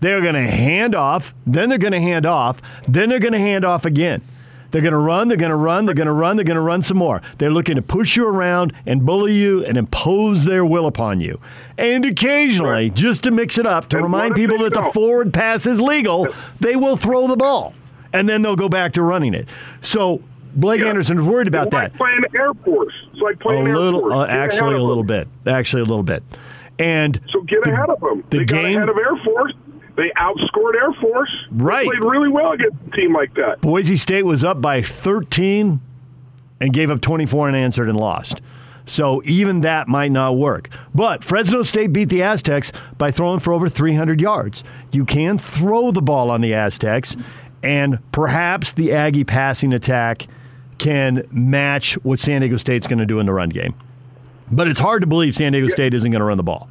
They're 0.00 0.20
going 0.20 0.34
to 0.34 0.46
hand 0.48 0.94
off, 0.94 1.34
then 1.46 1.68
they're 1.68 1.78
going 1.78 1.92
to 1.92 2.00
hand 2.00 2.24
off, 2.24 2.62
then 2.88 3.08
they're 3.08 3.18
going 3.18 3.32
to 3.32 3.38
hand 3.38 3.64
off 3.64 3.84
again. 3.84 4.22
They're 4.70 4.82
going 4.82 4.92
to 4.92 4.98
run, 4.98 5.28
they're 5.28 5.36
going 5.36 5.50
to 5.50 5.56
run, 5.56 5.86
they're 5.86 5.94
going 5.94 6.06
to 6.06 6.12
run, 6.12 6.36
they're 6.36 6.44
going 6.44 6.54
to 6.56 6.60
run 6.60 6.82
some 6.82 6.96
more. 6.96 7.20
They're 7.38 7.50
looking 7.50 7.76
to 7.76 7.82
push 7.82 8.16
you 8.16 8.26
around 8.26 8.72
and 8.86 9.04
bully 9.04 9.34
you 9.34 9.64
and 9.64 9.76
impose 9.76 10.44
their 10.44 10.64
will 10.64 10.86
upon 10.86 11.20
you. 11.20 11.40
And 11.78 12.04
occasionally, 12.04 12.70
Right. 12.70 12.94
just 12.94 13.22
to 13.24 13.30
mix 13.30 13.58
it 13.58 13.66
up, 13.66 13.88
to 13.90 13.96
And 13.96 14.04
remind 14.04 14.34
people 14.34 14.58
that 14.58 14.74
the 14.74 14.80
don't? 14.80 14.94
forward 14.94 15.32
pass 15.32 15.66
is 15.66 15.80
legal, 15.80 16.28
they 16.60 16.76
will 16.76 16.96
throw 16.96 17.26
the 17.26 17.36
ball 17.36 17.74
and 18.12 18.28
then 18.28 18.42
they'll 18.42 18.56
go 18.56 18.68
back 18.68 18.92
to 18.94 19.02
running 19.02 19.34
it. 19.34 19.48
So 19.80 20.20
Blake 20.54 20.80
Yeah. 20.80 20.88
Anderson 20.88 21.18
is 21.20 21.24
worried 21.24 21.46
about 21.48 21.68
It's 21.68 21.72
that 21.76 21.94
playing 21.96 22.24
Air 22.34 22.52
Force. 22.64 22.92
It's 23.12 23.22
like 23.22 23.36
a 23.36 23.38
playing 23.38 23.66
Air 23.68 23.78
little, 23.78 24.00
Force. 24.00 24.14
uh, 24.14 24.24
actually, 24.28 24.74
a 24.74 24.82
little 24.82 25.04
bit, 25.04 25.28
actually, 25.46 25.82
a 25.82 25.84
little 25.84 26.02
bit. 26.02 26.22
And 26.78 27.20
So 27.28 27.42
get 27.42 27.62
the- 27.62 27.72
ahead 27.72 27.88
of 27.88 28.00
them. 28.00 28.24
the 28.30 28.38
they 28.38 28.44
got 28.44 28.56
game- 28.62 28.76
ahead 28.78 28.88
of 28.88 28.96
Air 28.96 29.16
Force. 29.24 29.52
They 29.96 30.10
outscored 30.16 30.74
Air 30.74 30.92
Force. 31.00 31.30
They 31.50 31.64
Right. 31.64 31.86
played 31.86 32.00
really 32.00 32.28
well 32.28 32.52
against 32.52 32.76
a 32.86 32.90
team 32.96 33.14
like 33.14 33.34
that. 33.34 33.60
Boise 33.60 33.96
State 33.96 34.24
was 34.24 34.42
up 34.44 34.60
by 34.60 34.82
13 34.82 35.80
and 36.60 36.72
gave 36.72 36.90
up 36.90 37.00
24 37.00 37.48
unanswered 37.48 37.88
and 37.88 37.98
lost. 37.98 38.40
So 38.86 39.22
even 39.24 39.60
that 39.60 39.86
might 39.88 40.10
not 40.10 40.36
work. 40.36 40.68
But 40.94 41.22
Fresno 41.22 41.62
State 41.62 41.92
beat 41.92 42.08
the 42.08 42.22
Aztecs 42.22 42.72
by 42.98 43.10
throwing 43.10 43.38
for 43.40 43.52
over 43.52 43.68
300 43.68 44.20
yards. 44.20 44.64
You 44.90 45.04
can 45.04 45.38
throw 45.38 45.90
the 45.92 46.02
ball 46.02 46.30
on 46.30 46.40
the 46.40 46.52
Aztecs, 46.54 47.16
and 47.62 47.98
perhaps 48.10 48.72
the 48.72 48.92
Aggie 48.92 49.22
passing 49.24 49.72
attack 49.72 50.26
can 50.78 51.24
match 51.30 51.94
what 52.02 52.18
San 52.18 52.40
Diego 52.40 52.56
State's 52.56 52.86
going 52.86 52.98
to 52.98 53.06
do 53.06 53.20
in 53.20 53.26
the 53.26 53.32
run 53.32 53.50
game. 53.50 53.74
But 54.50 54.66
it's 54.66 54.80
hard 54.80 55.02
to 55.02 55.06
believe 55.06 55.34
San 55.36 55.52
Diego 55.52 55.68
State 55.68 55.94
isn't 55.94 56.10
going 56.10 56.20
to 56.20 56.24
run 56.24 56.38
the 56.38 56.42
ball. 56.42 56.68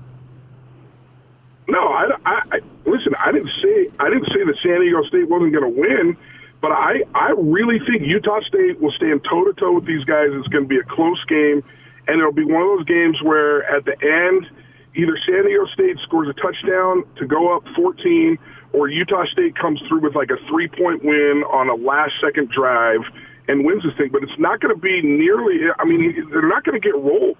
No, 1.80 1.88
I, 1.88 2.08
I, 2.26 2.42
I 2.52 2.60
listen. 2.86 3.14
I 3.16 3.32
didn't 3.32 3.52
say 3.62 3.88
I 4.00 4.10
didn't 4.10 4.28
say 4.28 4.44
that 4.44 4.56
San 4.62 4.82
Diego 4.82 5.02
State 5.04 5.30
wasn't 5.30 5.54
going 5.54 5.64
to 5.64 5.82
win, 5.82 6.18
but 6.62 6.72
I 6.72 7.04
I 7.16 7.32
really 7.38 7.80
think 7.80 8.02
Utah 8.04 8.42
State 8.42 8.82
will 8.82 8.92
stand 8.92 9.24
toe 9.24 9.46
to 9.46 9.54
toe 9.54 9.74
with 9.74 9.86
these 9.86 10.04
guys. 10.04 10.28
It's 10.32 10.50
going 10.50 10.66
to 10.66 10.68
be 10.68 10.80
a 10.80 10.84
close 10.84 11.24
game, 11.26 11.64
and 12.08 12.20
it'll 12.20 12.34
be 12.34 12.44
one 12.44 12.62
of 12.64 12.68
those 12.80 12.86
games 12.86 13.22
where 13.22 13.64
at 13.64 13.86
the 13.86 13.96
end, 14.02 14.50
either 14.96 15.18
San 15.26 15.46
Diego 15.46 15.66
State 15.68 16.00
scores 16.00 16.28
a 16.28 16.34
touchdown 16.34 17.04
to 17.16 17.26
go 17.26 17.56
up 17.56 17.64
14, 17.76 18.38
or 18.74 18.90
Utah 18.90 19.26
State 19.32 19.56
comes 19.56 19.82
through 19.88 20.02
with 20.02 20.16
like 20.16 20.32
a 20.32 20.38
three 20.50 20.68
point 20.68 21.06
win 21.06 21.46
on 21.50 21.70
a 21.70 21.76
last 21.76 22.14
second 22.20 22.50
drive 22.50 23.02
and 23.48 23.64
wins 23.64 23.84
this 23.84 23.96
thing. 23.96 24.10
But 24.12 24.24
it's 24.24 24.38
not 24.38 24.60
going 24.60 24.76
to 24.76 24.82
be 24.82 25.02
nearly. 25.02 25.60
I 25.80 25.86
mean, 25.86 26.28
they're 26.30 26.42
not 26.42 26.66
going 26.66 26.80
to 26.80 26.86
get 26.86 26.96
rolled. 26.96 27.38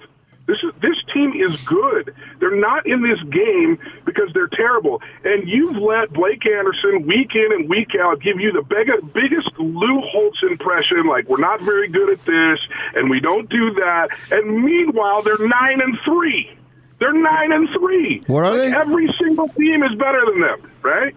This 0.50 0.64
is 0.64 0.72
this 0.82 0.98
team 1.14 1.34
is 1.34 1.62
good. 1.62 2.12
They're 2.40 2.56
not 2.56 2.88
in 2.88 3.04
this 3.04 3.22
game 3.30 3.78
because 4.04 4.34
they're 4.34 4.48
terrible. 4.48 5.00
And 5.24 5.48
you've 5.48 5.78
let 5.78 6.12
Blake 6.12 6.44
Anderson 6.48 7.06
week 7.06 7.36
in 7.36 7.52
and 7.52 7.70
week 7.70 7.92
out 8.00 8.20
give 8.20 8.40
you 8.40 8.52
the 8.52 8.64
big, 8.64 8.90
biggest 9.14 9.52
Lou 9.60 10.02
Holtz 10.02 10.42
impression, 10.42 11.06
like 11.06 11.30
we're 11.30 11.38
not 11.38 11.62
very 11.62 11.88
good 11.88 12.10
at 12.10 12.26
this 12.26 12.60
and 12.96 13.12
we 13.12 13.20
don't 13.20 13.48
do 13.48 13.76
that. 13.76 14.10
And 14.32 14.64
meanwhile, 14.66 15.22
they're 15.22 15.38
nine 15.38 15.82
and 15.82 16.00
three. 16.04 16.50
They're 16.98 17.14
nine 17.14 17.52
and 17.52 17.70
three. 17.70 18.24
What 18.26 18.46
are 18.46 18.50
Like, 18.58 18.72
they? 18.72 18.76
Every 18.76 19.14
single 19.20 19.50
team 19.50 19.84
is 19.84 19.94
better 19.96 20.26
than 20.26 20.42
them, 20.42 20.72
right? 20.82 21.16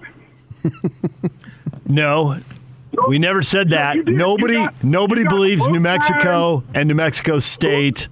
No, 1.84 2.40
we 3.08 3.18
never 3.18 3.42
said 3.42 3.70
that. 3.70 4.06
Nobody, 4.06 4.66
nobody 4.82 5.24
believes 5.24 5.66
New 5.68 5.80
Mexico 5.80 6.62
and 6.74 6.88
New 6.88 6.94
Mexico 6.94 7.38
State 7.38 8.08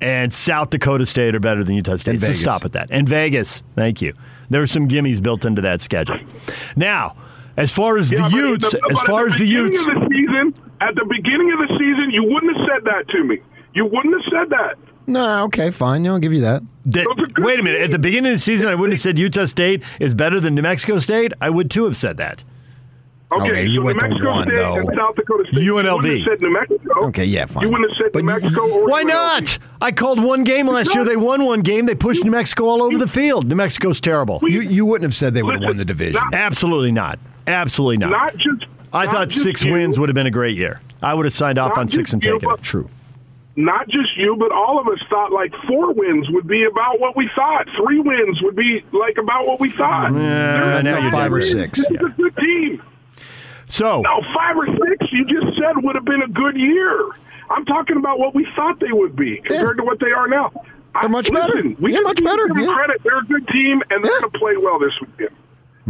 and 0.00 0.32
South 0.32 0.70
Dakota 0.70 1.06
State 1.06 1.34
are 1.34 1.40
better 1.40 1.62
than 1.64 1.74
Utah 1.74 1.96
State. 1.96 2.12
And 2.12 2.20
so 2.20 2.26
Vegas. 2.28 2.40
stop 2.40 2.64
at 2.64 2.72
that. 2.72 2.88
And 2.90 3.08
Vegas, 3.08 3.62
thank 3.74 4.00
you. 4.02 4.14
There 4.48 4.60
were 4.60 4.66
some 4.66 4.88
gimmies 4.88 5.22
built 5.22 5.44
into 5.44 5.62
that 5.62 5.80
schedule. 5.80 6.18
Now, 6.76 7.16
as 7.56 7.72
far 7.72 7.98
as 7.98 8.10
Yeah, 8.10 8.18
the 8.18 8.22
but 8.24 8.32
Utes, 8.32 8.74
at 8.74 8.80
the- 8.80 8.88
as 8.92 9.02
far 9.02 9.20
at 9.26 9.26
as 9.32 9.38
the 9.38 9.44
beginning 9.44 9.72
Utes, 9.72 9.86
of 9.86 9.94
the 9.94 10.08
season, 10.10 10.54
at 10.80 10.94
the 10.94 11.04
beginning 11.04 11.52
of 11.52 11.68
the 11.68 11.78
season, 11.78 12.10
you 12.10 12.24
wouldn't 12.24 12.56
have 12.56 12.66
said 12.66 12.84
that 12.84 13.08
to 13.08 13.24
me. 13.24 13.38
You 13.74 13.84
wouldn't 13.84 14.14
have 14.22 14.32
said 14.32 14.50
that. 14.50 14.76
No, 15.06 15.44
okay, 15.44 15.70
fine. 15.70 16.06
I'll 16.06 16.18
give 16.18 16.32
you 16.32 16.40
that. 16.40 16.62
that- 16.86 17.04
Those 17.16 17.44
wait 17.44 17.58
a 17.60 17.62
minute. 17.62 17.80
At 17.82 17.90
the 17.90 17.98
beginning 17.98 18.32
of 18.32 18.38
the 18.38 18.42
season, 18.42 18.68
I 18.68 18.74
wouldn't 18.74 18.94
have 18.94 19.00
said 19.00 19.18
Utah 19.18 19.44
State 19.44 19.82
is 19.98 20.14
better 20.14 20.40
than 20.40 20.54
New 20.54 20.62
Mexico 20.62 20.98
State. 20.98 21.32
I 21.40 21.50
would 21.50 21.70
too 21.70 21.84
have 21.84 21.96
said 21.96 22.16
that. 22.16 22.42
Okay, 23.32 23.50
Okay, 23.50 23.66
you 23.66 23.80
so 23.80 23.84
went 23.84 23.96
New 23.96 24.00
to 24.00 24.08
Mexico 24.08 24.30
one, 24.32 24.42
State 24.46 24.56
though. 24.56 24.76
and 24.76 24.88
South 24.96 25.14
Dakota 25.14 25.44
State. 25.52 25.62
You 25.62 25.74
UNLV. 25.74 26.02
wouldn't 26.02 26.24
said 26.24 26.40
New 26.40 26.52
Mexico. 26.52 27.04
Okay, 27.06 27.24
yeah, 27.24 27.46
fine. 27.46 27.62
You 27.62 27.70
wouldn't 27.70 27.90
have 27.90 27.96
said 27.96 28.12
But 28.12 28.24
New 28.24 28.32
you- 28.34 28.40
Mexico 28.40 28.68
or 28.68 28.88
Why 28.88 29.02
UNLV. 29.04 29.06
not? 29.08 29.58
I 29.80 29.92
called 29.92 30.22
one 30.22 30.42
game 30.44 30.66
last 30.66 30.94
year. 30.94 31.04
They 31.04 31.16
won 31.16 31.44
one 31.44 31.60
game. 31.62 31.86
They 31.86 31.94
pushed 31.94 32.24
New 32.24 32.32
Mexico 32.32 32.64
all 32.66 32.82
over 32.82 32.98
the 32.98 33.06
field. 33.08 33.46
New 33.46 33.54
Mexico's 33.54 34.00
terrible. 34.00 34.40
You 34.42 34.60
you 34.62 34.84
wouldn't 34.84 35.04
have 35.04 35.14
said 35.14 35.34
they 35.34 35.42
would 35.44 35.54
have 35.54 35.62
won 35.64 35.76
the 35.76 35.84
division. 35.84 36.14
not- 36.14 36.34
Absolutely 36.34 36.90
not. 36.92 37.18
Absolutely 37.46 37.98
not. 37.98 38.10
Not 38.10 38.36
just. 38.36 38.66
I 38.92 39.04
not 39.04 39.14
thought 39.14 39.28
just 39.28 39.44
six 39.44 39.62
you, 39.64 39.72
wins 39.72 39.96
would 39.98 40.08
have 40.08 40.14
been 40.14 40.26
a 40.26 40.30
great 40.32 40.56
year. 40.56 40.80
I 41.00 41.14
would 41.14 41.24
have 41.24 41.32
signed 41.32 41.58
off 41.58 41.78
on 41.78 41.88
six 41.88 42.12
and 42.12 42.20
taken 42.22 42.50
it. 42.50 42.62
True. 42.62 42.90
Not 43.56 43.88
just 43.88 44.16
you, 44.16 44.36
but 44.36 44.52
all 44.52 44.78
of 44.80 44.86
us 44.88 44.98
thought 45.08 45.32
like 45.32 45.52
four 45.68 45.92
wins 45.92 46.28
would 46.30 46.46
be 46.46 46.64
about 46.64 46.98
what 47.00 47.16
we 47.16 47.28
thought. 47.34 47.68
Three 47.76 48.00
wins 48.00 48.40
would 48.42 48.56
be 48.56 48.84
like 48.92 49.18
about 49.18 49.46
what 49.46 49.60
we 49.60 49.70
thought. 49.70 50.12
Yeah, 50.12 50.80
now 50.82 51.10
five 51.10 51.32
or 51.32 51.40
six. 51.42 51.78
This 51.78 51.90
is 51.90 52.06
a 52.06 52.08
good 52.16 52.36
team. 52.36 52.82
So, 53.70 54.00
No, 54.02 54.20
five 54.34 54.56
or 54.56 54.66
six. 54.66 55.12
You 55.12 55.24
just 55.24 55.56
said 55.56 55.72
would 55.76 55.94
have 55.94 56.04
been 56.04 56.22
a 56.22 56.28
good 56.28 56.56
year. 56.56 57.08
I'm 57.48 57.64
talking 57.64 57.96
about 57.96 58.18
what 58.18 58.34
we 58.34 58.46
thought 58.56 58.78
they 58.80 58.92
would 58.92 59.16
be 59.16 59.36
compared 59.38 59.78
to 59.78 59.84
what 59.84 59.98
they 60.00 60.10
are 60.12 60.28
now. 60.28 60.50
I- 60.94 61.02
They're 61.02 61.10
much 61.10 61.32
better. 61.32 61.54
listen, 61.54 61.76
We 61.80 61.92
Yeah, 61.94 62.00
much 62.00 62.22
better, 62.22 62.46
Give 62.48 62.56
them 62.56 62.64
yeah. 62.68 62.74
credit. 62.74 63.00
They're 63.04 63.18
a 63.18 63.24
good 63.24 63.46
team, 63.48 63.82
and 63.90 64.04
they're 64.04 64.12
Yeah. 64.12 64.20
going 64.20 64.32
to 64.32 64.38
play 64.38 64.54
well 64.60 64.78
this 64.78 64.92
weekend. 65.00 65.30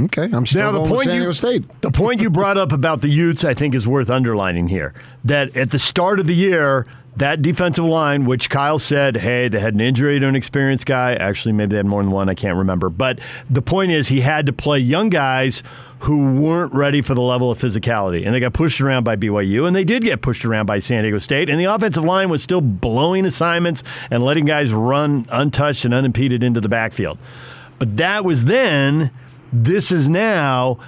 Okay, 0.04 0.28
I'm 0.34 0.46
still 0.46 0.72
now 0.72 0.82
the 0.82 0.88
point 0.88 1.04
San 1.04 1.20
you 1.22 1.32
State. 1.32 1.64
the 1.80 1.90
point 1.90 2.20
you 2.20 2.30
brought 2.30 2.56
up 2.56 2.70
about 2.72 3.00
the 3.00 3.08
Utes, 3.08 3.44
I 3.44 3.54
think, 3.54 3.74
is 3.74 3.86
worth 3.88 4.08
underlining 4.08 4.68
here. 4.68 4.94
That 5.24 5.54
at 5.56 5.70
the 5.70 5.78
start 5.78 6.20
of 6.20 6.26
the 6.26 6.34
year, 6.34 6.86
that 7.16 7.42
defensive 7.42 7.84
line, 7.84 8.24
which 8.24 8.48
Kyle 8.48 8.78
said, 8.78 9.18
hey, 9.18 9.48
they 9.48 9.58
had 9.60 9.74
an 9.74 9.80
injury 9.80 10.20
to 10.20 10.26
an 10.26 10.36
experienced 10.36 10.86
guy. 10.86 11.14
Actually, 11.14 11.52
maybe 11.52 11.70
they 11.72 11.76
had 11.78 11.86
more 11.86 12.02
than 12.02 12.12
one. 12.12 12.28
I 12.28 12.34
can't 12.34 12.56
remember. 12.56 12.88
But 12.88 13.18
the 13.50 13.62
point 13.62 13.90
is, 13.90 14.08
he 14.08 14.20
had 14.20 14.46
to 14.46 14.52
play 14.52 14.78
young 14.78 15.10
guys 15.10 15.62
who 16.00 16.32
weren't 16.32 16.72
ready 16.72 17.02
for 17.02 17.14
the 17.14 17.20
level 17.20 17.50
of 17.50 17.58
physicality. 17.58 18.24
And 18.24 18.34
they 18.34 18.40
got 18.40 18.54
pushed 18.54 18.80
around 18.80 19.04
by 19.04 19.16
BYU, 19.16 19.66
and 19.66 19.76
they 19.76 19.84
did 19.84 20.02
get 20.02 20.22
pushed 20.22 20.44
around 20.44 20.66
by 20.66 20.78
San 20.78 21.02
Diego 21.02 21.18
State. 21.18 21.50
And 21.50 21.60
the 21.60 21.66
offensive 21.66 22.04
line 22.04 22.30
was 22.30 22.42
still 22.42 22.62
blowing 22.62 23.26
assignments 23.26 23.82
and 24.10 24.22
letting 24.22 24.46
guys 24.46 24.72
run 24.72 25.26
untouched 25.30 25.84
and 25.84 25.92
unimpeded 25.92 26.42
into 26.42 26.60
the 26.60 26.70
backfield. 26.70 27.18
But 27.78 27.98
that 27.98 28.24
was 28.24 28.46
then. 28.46 29.10
This 29.52 29.92
is 29.92 30.08
now. 30.08 30.78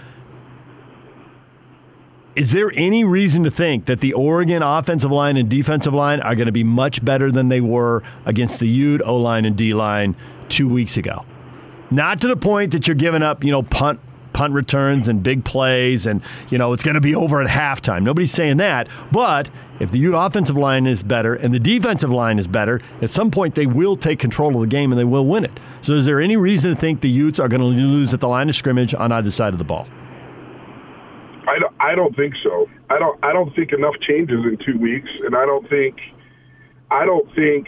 Is 2.35 2.53
there 2.53 2.73
any 2.75 3.05
reason 3.05 3.45
to 3.45 3.51
think 3.51 3.85
that 3.85 4.01
the 4.01 4.15
Oregon 4.15 4.63
offensive 4.63 5.11
line 5.11 5.37
and 5.37 5.51
defensive 5.51 5.93
line 5.93 6.21
are 6.21 6.35
going 6.35 6.47
to 6.47 6.53
be 6.53 6.65
much 6.65 7.05
better 7.05 7.31
than 7.31 7.49
they 7.49 7.61
were 7.61 8.03
against 8.25 8.61
the 8.61 8.69
Ute 8.69 9.03
O 9.05 9.19
line 9.19 9.45
and 9.45 9.57
D 9.57 9.75
line 9.75 10.17
two 10.49 10.67
weeks 10.67 10.97
ago? 10.97 11.27
Not 11.91 12.23
to 12.23 12.29
the 12.29 12.37
point 12.37 12.73
that 12.73 12.89
you're 12.89 12.95
giving 12.95 13.23
up, 13.23 13.45
you 13.45 13.51
know, 13.51 13.63
punt 13.63 14.01
punt 14.33 14.55
returns 14.55 15.09
and 15.09 15.23
big 15.23 15.45
plays, 15.45 16.07
and 16.07 16.23
you 16.51 16.59
know 16.59 16.73
it's 16.73 16.83
going 16.83 16.95
to 16.95 17.01
be 17.01 17.15
over 17.15 17.41
at 17.41 17.49
halftime. 17.49 18.03
Nobody's 18.03 18.33
saying 18.33 18.57
that, 18.59 18.89
but 19.11 19.49
if 19.81 19.91
the 19.91 19.99
Ute 19.99 20.15
offensive 20.15 20.57
line 20.57 20.87
is 20.87 21.03
better 21.03 21.35
and 21.35 21.53
the 21.53 21.59
defensive 21.59 22.11
line 22.11 22.39
is 22.39 22.47
better, 22.47 22.81
at 23.01 23.11
some 23.11 23.31
point 23.31 23.55
they 23.55 23.67
will 23.67 23.97
take 23.97 24.19
control 24.19 24.55
of 24.55 24.61
the 24.61 24.67
game 24.67 24.93
and 24.93 24.99
they 24.99 25.05
will 25.05 25.27
win 25.27 25.45
it. 25.45 25.59
So, 25.81 25.95
is 25.95 26.07
there 26.07 26.21
any 26.21 26.37
reason 26.37 26.71
to 26.75 26.77
think 26.81 27.01
the 27.01 27.09
Utes 27.11 27.41
are 27.41 27.49
going 27.49 27.61
to 27.61 27.67
lose 27.67 28.15
at 28.15 28.21
the 28.21 28.29
line 28.29 28.49
of 28.49 28.55
scrimmage 28.55 28.95
on 28.95 29.11
either 29.13 29.31
side 29.31 29.53
of 29.53 29.59
the 29.59 29.65
ball? 29.65 29.89
I 31.49 31.59
don't, 31.59 31.75
I 31.81 31.95
don't 31.95 32.15
think 32.15 32.35
so. 32.43 32.69
I 32.89 32.99
don't. 32.99 33.19
I 33.25 33.33
don't 33.33 33.55
think 33.57 33.73
enough 33.73 33.95
changes 34.01 34.45
in 34.45 34.59
two 34.65 34.79
weeks, 34.79 35.11
and 35.25 35.35
I 35.35 35.45
don't 35.45 35.69
think. 35.69 35.99
I 36.91 37.05
don't 37.05 37.33
think. 37.35 37.67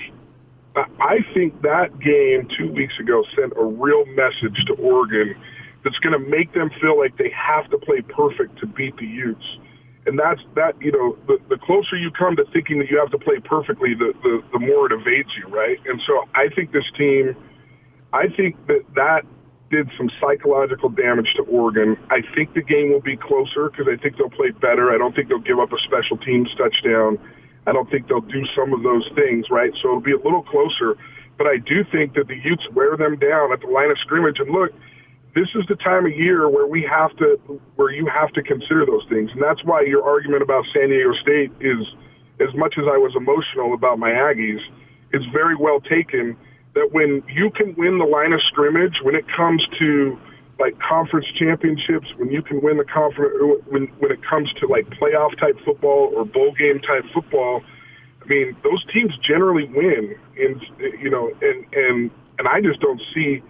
I- 0.76 0.84
I 1.00 1.18
think 1.34 1.62
that 1.62 1.98
game 2.00 2.48
two 2.58 2.70
weeks 2.72 2.98
ago 2.98 3.22
sent 3.36 3.52
a 3.56 3.64
real 3.64 4.04
message 4.06 4.64
to 4.66 4.74
Oregon 4.74 5.34
that's 5.84 5.98
going 5.98 6.18
to 6.18 6.30
make 6.30 6.52
them 6.54 6.70
feel 6.80 6.98
like 6.98 7.16
they 7.18 7.30
have 7.30 7.70
to 7.70 7.78
play 7.78 8.00
perfect 8.00 8.58
to 8.60 8.66
beat 8.66 8.96
the 8.96 9.06
Utes. 9.06 9.44
And 10.06 10.18
that's 10.18 10.40
that. 10.54 10.74
You 10.80 10.92
know, 10.92 11.16
the, 11.26 11.38
the 11.48 11.58
closer 11.58 11.96
you 11.96 12.10
come 12.10 12.36
to 12.36 12.44
thinking 12.52 12.78
that 12.78 12.90
you 12.90 12.98
have 12.98 13.10
to 13.12 13.18
play 13.18 13.38
perfectly, 13.42 13.94
the, 13.94 14.12
the 14.22 14.42
the 14.52 14.58
more 14.58 14.86
it 14.86 14.92
evades 14.92 15.30
you, 15.36 15.48
right? 15.48 15.78
And 15.86 16.00
so 16.06 16.24
I 16.34 16.48
think 16.54 16.72
this 16.72 16.84
team. 16.96 17.36
I 18.12 18.28
think 18.28 18.54
that 18.68 18.84
that 18.94 19.22
did 19.70 19.90
some 19.96 20.10
psychological 20.20 20.88
damage 20.88 21.32
to 21.36 21.42
Oregon. 21.42 21.96
I 22.10 22.22
think 22.34 22.54
the 22.54 22.62
game 22.62 22.92
will 22.92 23.00
be 23.00 23.16
closer 23.16 23.70
because 23.70 23.86
I 23.90 24.00
think 24.00 24.16
they'll 24.16 24.30
play 24.30 24.50
better. 24.50 24.92
I 24.92 24.98
don't 24.98 25.16
think 25.16 25.28
they'll 25.28 25.40
give 25.40 25.58
up 25.58 25.72
a 25.72 25.78
special 25.82 26.16
teams 26.18 26.48
touchdown. 26.56 27.18
I 27.66 27.72
don't 27.72 27.90
think 27.90 28.06
they'll 28.06 28.20
do 28.20 28.44
some 28.54 28.72
of 28.72 28.82
those 28.82 29.08
things, 29.16 29.46
right? 29.50 29.72
So 29.82 29.88
it'll 29.88 30.00
be 30.00 30.12
a 30.12 30.22
little 30.22 30.42
closer. 30.42 30.96
But 31.38 31.48
I 31.48 31.56
do 31.56 31.82
think 31.90 32.14
that 32.14 32.28
the 32.28 32.36
Utes 32.36 32.62
wear 32.72 32.96
them 32.96 33.18
down 33.18 33.52
at 33.52 33.60
the 33.62 33.66
line 33.66 33.90
of 33.90 33.98
scrimmage. 33.98 34.38
And 34.38 34.50
look, 34.50 34.70
this 35.34 35.48
is 35.54 35.64
the 35.68 35.74
time 35.76 36.06
of 36.06 36.12
year 36.12 36.48
where 36.48 36.66
we 36.66 36.82
have 36.82 37.14
to, 37.16 37.38
where 37.76 37.90
you 37.90 38.06
have 38.06 38.32
to 38.32 38.42
consider 38.42 38.86
those 38.86 39.04
things. 39.08 39.30
And 39.32 39.42
that's 39.42 39.64
why 39.64 39.82
your 39.82 40.04
argument 40.04 40.42
about 40.42 40.64
San 40.72 40.90
Diego 40.90 41.12
State 41.14 41.50
is, 41.60 41.86
as 42.40 42.54
much 42.54 42.76
as 42.78 42.84
I 42.86 42.98
was 42.98 43.14
emotional 43.16 43.74
about 43.74 43.98
my 43.98 44.10
Aggies, 44.10 44.60
is 45.12 45.24
very 45.32 45.56
well 45.56 45.80
taken 45.80 46.36
that 46.74 46.88
when 46.92 47.22
you 47.28 47.50
can 47.50 47.74
win 47.76 47.98
the 47.98 48.04
line 48.04 48.32
of 48.32 48.40
scrimmage, 48.42 49.00
when 49.02 49.14
it 49.14 49.24
comes 49.28 49.66
to 49.78 50.18
like 50.58 50.78
conference 50.78 51.26
championships, 51.34 52.06
when 52.16 52.30
you 52.30 52.42
can 52.42 52.62
win 52.62 52.76
the 52.76 52.84
conference, 52.84 53.34
when 53.66 53.86
when 53.98 54.12
it 54.12 54.22
comes 54.22 54.52
to 54.60 54.66
like 54.66 54.88
playoff 54.90 55.38
type 55.38 55.56
football 55.64 56.12
or 56.14 56.24
bowl 56.24 56.52
game 56.52 56.80
type 56.80 57.04
football, 57.12 57.62
I 58.22 58.26
mean 58.26 58.56
those 58.62 58.84
teams 58.92 59.16
generally 59.18 59.64
win, 59.64 60.16
and 60.38 60.64
you 61.00 61.10
know, 61.10 61.32
and 61.42 61.66
and 61.74 62.10
and 62.38 62.48
I 62.48 62.60
just 62.60 62.80
don't 62.80 63.00
see 63.12 63.42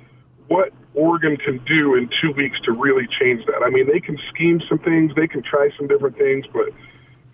what 0.48 0.72
Oregon 0.94 1.36
can 1.36 1.58
do 1.64 1.94
in 1.96 2.08
two 2.20 2.32
weeks 2.32 2.60
to 2.64 2.72
really 2.72 3.06
change 3.20 3.44
that. 3.46 3.62
I 3.64 3.70
mean, 3.70 3.86
they 3.90 4.00
can 4.00 4.18
scheme 4.28 4.60
some 4.68 4.78
things, 4.78 5.12
they 5.16 5.26
can 5.26 5.42
try 5.42 5.70
some 5.76 5.88
different 5.88 6.16
things, 6.16 6.46
but 6.52 6.68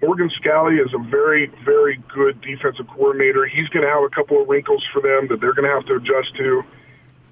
Morgan 0.03 0.31
Scalley 0.31 0.83
is 0.85 0.93
a 0.95 1.11
very, 1.11 1.53
very 1.63 2.03
good 2.15 2.41
defensive 2.41 2.87
coordinator. 2.89 3.45
He's 3.45 3.69
going 3.69 3.85
to 3.85 3.91
have 3.91 4.03
a 4.03 4.09
couple 4.09 4.41
of 4.41 4.49
wrinkles 4.49 4.83
for 4.93 5.03
them 5.03 5.29
that 5.29 5.41
they're 5.41 5.53
going 5.53 5.69
to 5.69 5.75
have 5.75 5.85
to 5.87 5.97
adjust 5.97 6.35
to. 6.37 6.63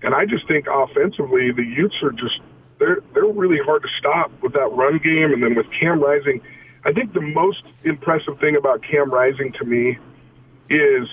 And 0.03 0.15
I 0.15 0.27
just 0.27 0.47
think 0.47 0.67
offensively, 0.71 1.51
the 1.51 1.65
Utes 1.65 1.97
are 2.03 2.13
just 2.13 2.41
they're 2.79 2.99
they're 3.15 3.27
really 3.27 3.59
hard 3.65 3.83
to 3.83 3.89
stop 3.99 4.31
with 4.43 4.53
that 4.53 4.71
run 4.73 4.99
game, 4.99 5.33
and 5.33 5.43
then 5.43 5.55
with 5.57 5.67
Cam 5.81 6.01
Rising. 6.01 6.41
I 6.85 6.93
think 6.93 7.13
the 7.13 7.21
most 7.21 7.63
impressive 7.85 8.39
thing 8.39 8.57
about 8.57 8.83
Cam 8.83 9.11
Rising 9.11 9.53
to 9.59 9.65
me 9.65 9.99
is 10.71 11.09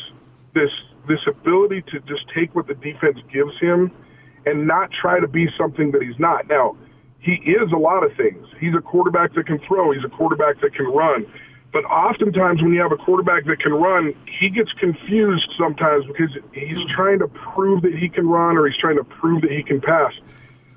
this 0.53 0.69
this 1.07 1.21
ability 1.25 1.83
to 1.93 1.99
just 2.01 2.25
take 2.35 2.53
what 2.53 2.67
the 2.67 2.75
defense 2.75 3.17
gives 3.31 3.57
him 3.59 3.91
and 4.45 4.67
not 4.67 4.91
try 4.91 5.19
to 5.19 5.27
be 5.27 5.49
something 5.57 5.91
that 5.91 6.01
he's 6.01 6.19
not. 6.19 6.47
Now, 6.47 6.77
he 7.19 7.33
is 7.33 7.71
a 7.71 7.77
lot 7.77 8.03
of 8.03 8.15
things. 8.15 8.47
He's 8.59 8.75
a 8.75 8.81
quarterback 8.81 9.33
that 9.33 9.47
can 9.47 9.59
throw. 9.59 9.91
He's 9.91 10.03
a 10.03 10.09
quarterback 10.09 10.61
that 10.61 10.75
can 10.75 10.85
run. 10.85 11.25
But 11.73 11.83
oftentimes 11.85 12.61
when 12.61 12.71
you 12.71 12.81
have 12.81 12.91
a 12.91 12.97
quarterback 12.97 13.45
that 13.45 13.59
can 13.59 13.73
run, 13.73 14.13
he 14.39 14.49
gets 14.49 14.71
confused 14.73 15.51
sometimes 15.57 16.05
because 16.05 16.37
he's 16.53 16.85
trying 16.95 17.19
to 17.19 17.27
prove 17.27 17.81
that 17.81 17.93
he 17.93 18.07
can 18.07 18.29
run 18.29 18.57
or 18.57 18.67
he's 18.67 18.77
trying 18.77 18.97
to 18.97 19.03
prove 19.03 19.41
that 19.41 19.51
he 19.51 19.63
can 19.63 19.81
pass. 19.81 20.13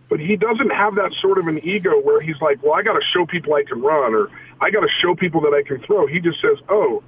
But 0.08 0.20
he 0.20 0.36
doesn't 0.36 0.70
have 0.70 0.94
that 0.94 1.12
sort 1.20 1.38
of 1.38 1.46
an 1.46 1.60
ego 1.64 2.00
where 2.00 2.20
he's 2.20 2.40
like, 2.40 2.62
well, 2.62 2.72
I 2.72 2.82
got 2.82 2.94
to 2.94 3.04
show 3.12 3.26
people 3.26 3.54
I 3.54 3.62
can 3.62 3.80
run 3.82 4.14
or 4.14 4.30
I 4.60 4.70
got 4.70 4.80
to 4.80 4.88
show 5.00 5.14
people 5.14 5.42
that 5.42 5.54
I 5.54 5.62
can 5.62 5.80
throw. 5.82 6.06
He 6.06 6.18
just 6.18 6.40
says, 6.40 6.58
oh, 6.68 7.02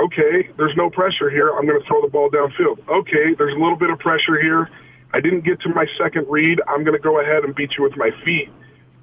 okay, 0.00 0.48
there's 0.56 0.74
no 0.76 0.88
pressure 0.90 1.28
here. 1.30 1.50
I'm 1.50 1.66
going 1.66 1.80
to 1.80 1.86
throw 1.86 2.00
the 2.00 2.08
ball 2.08 2.30
downfield. 2.30 2.88
Okay, 2.88 3.34
there's 3.36 3.54
a 3.54 3.58
little 3.58 3.76
bit 3.76 3.90
of 3.90 3.98
pressure 3.98 4.40
here. 4.40 4.70
I 5.12 5.20
didn't 5.20 5.44
get 5.44 5.60
to 5.62 5.68
my 5.70 5.86
second 5.96 6.26
read. 6.28 6.60
I'm 6.68 6.84
going 6.84 6.96
to 6.96 7.02
go 7.02 7.20
ahead 7.20 7.44
and 7.44 7.54
beat 7.54 7.72
you 7.78 7.84
with 7.84 7.96
my 7.96 8.10
feet. 8.24 8.50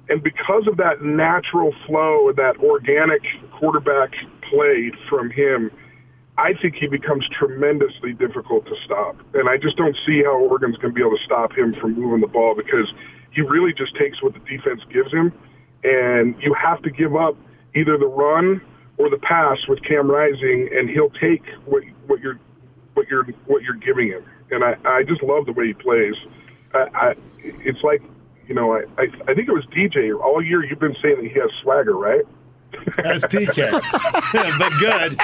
And 0.08 0.22
because 0.22 0.68
of 0.68 0.76
that 0.76 1.02
natural 1.02 1.74
flow, 1.84 2.32
that 2.36 2.58
organic 2.58 3.22
quarterback 3.58 4.12
play 4.48 4.92
from 5.08 5.30
him, 5.30 5.70
I 6.38 6.52
think 6.60 6.76
he 6.76 6.86
becomes 6.86 7.26
tremendously 7.30 8.12
difficult 8.12 8.66
to 8.66 8.74
stop. 8.84 9.16
And 9.34 9.48
I 9.48 9.56
just 9.56 9.76
don't 9.76 9.96
see 10.06 10.22
how 10.22 10.38
Oregon's 10.38 10.76
going 10.76 10.92
to 10.92 10.94
be 10.94 11.00
able 11.00 11.16
to 11.16 11.24
stop 11.24 11.56
him 11.56 11.74
from 11.80 11.94
moving 11.94 12.20
the 12.20 12.28
ball 12.28 12.54
because 12.54 12.92
he 13.32 13.40
really 13.40 13.72
just 13.72 13.96
takes 13.96 14.22
what 14.22 14.34
the 14.34 14.40
defense 14.40 14.82
gives 14.92 15.12
him. 15.12 15.32
And 15.82 16.36
you 16.40 16.54
have 16.54 16.82
to 16.82 16.90
give 16.90 17.16
up 17.16 17.36
either 17.74 17.98
the 17.98 18.06
run 18.06 18.60
or 18.98 19.10
the 19.10 19.18
pass 19.18 19.58
with 19.68 19.82
Cam 19.82 20.10
Rising, 20.10 20.68
and 20.72 20.88
he'll 20.88 21.10
take 21.10 21.42
what 21.64 21.82
what 22.06 22.20
you're 22.20 22.38
what 22.94 23.08
you're 23.08 23.24
what 23.46 23.62
you're 23.62 23.74
giving 23.74 24.08
him. 24.08 24.24
And 24.50 24.64
I 24.64 24.76
I 24.84 25.02
just 25.02 25.22
love 25.22 25.46
the 25.46 25.52
way 25.52 25.68
he 25.68 25.74
plays. 25.74 26.14
I, 26.74 26.86
I 26.94 27.14
it's 27.42 27.82
like 27.82 28.02
you 28.46 28.54
know 28.54 28.74
I, 28.74 28.84
I 28.98 29.08
I 29.28 29.34
think 29.34 29.48
it 29.48 29.52
was 29.52 29.64
DJ 29.66 30.18
all 30.18 30.42
year. 30.42 30.64
You've 30.64 30.78
been 30.78 30.96
saying 31.02 31.16
that 31.16 31.24
he 31.24 31.40
has 31.40 31.50
swagger, 31.62 31.96
right? 31.96 32.24
That's 32.96 33.24
PK, 33.24 33.70
but 34.58 34.72
good. 34.78 35.16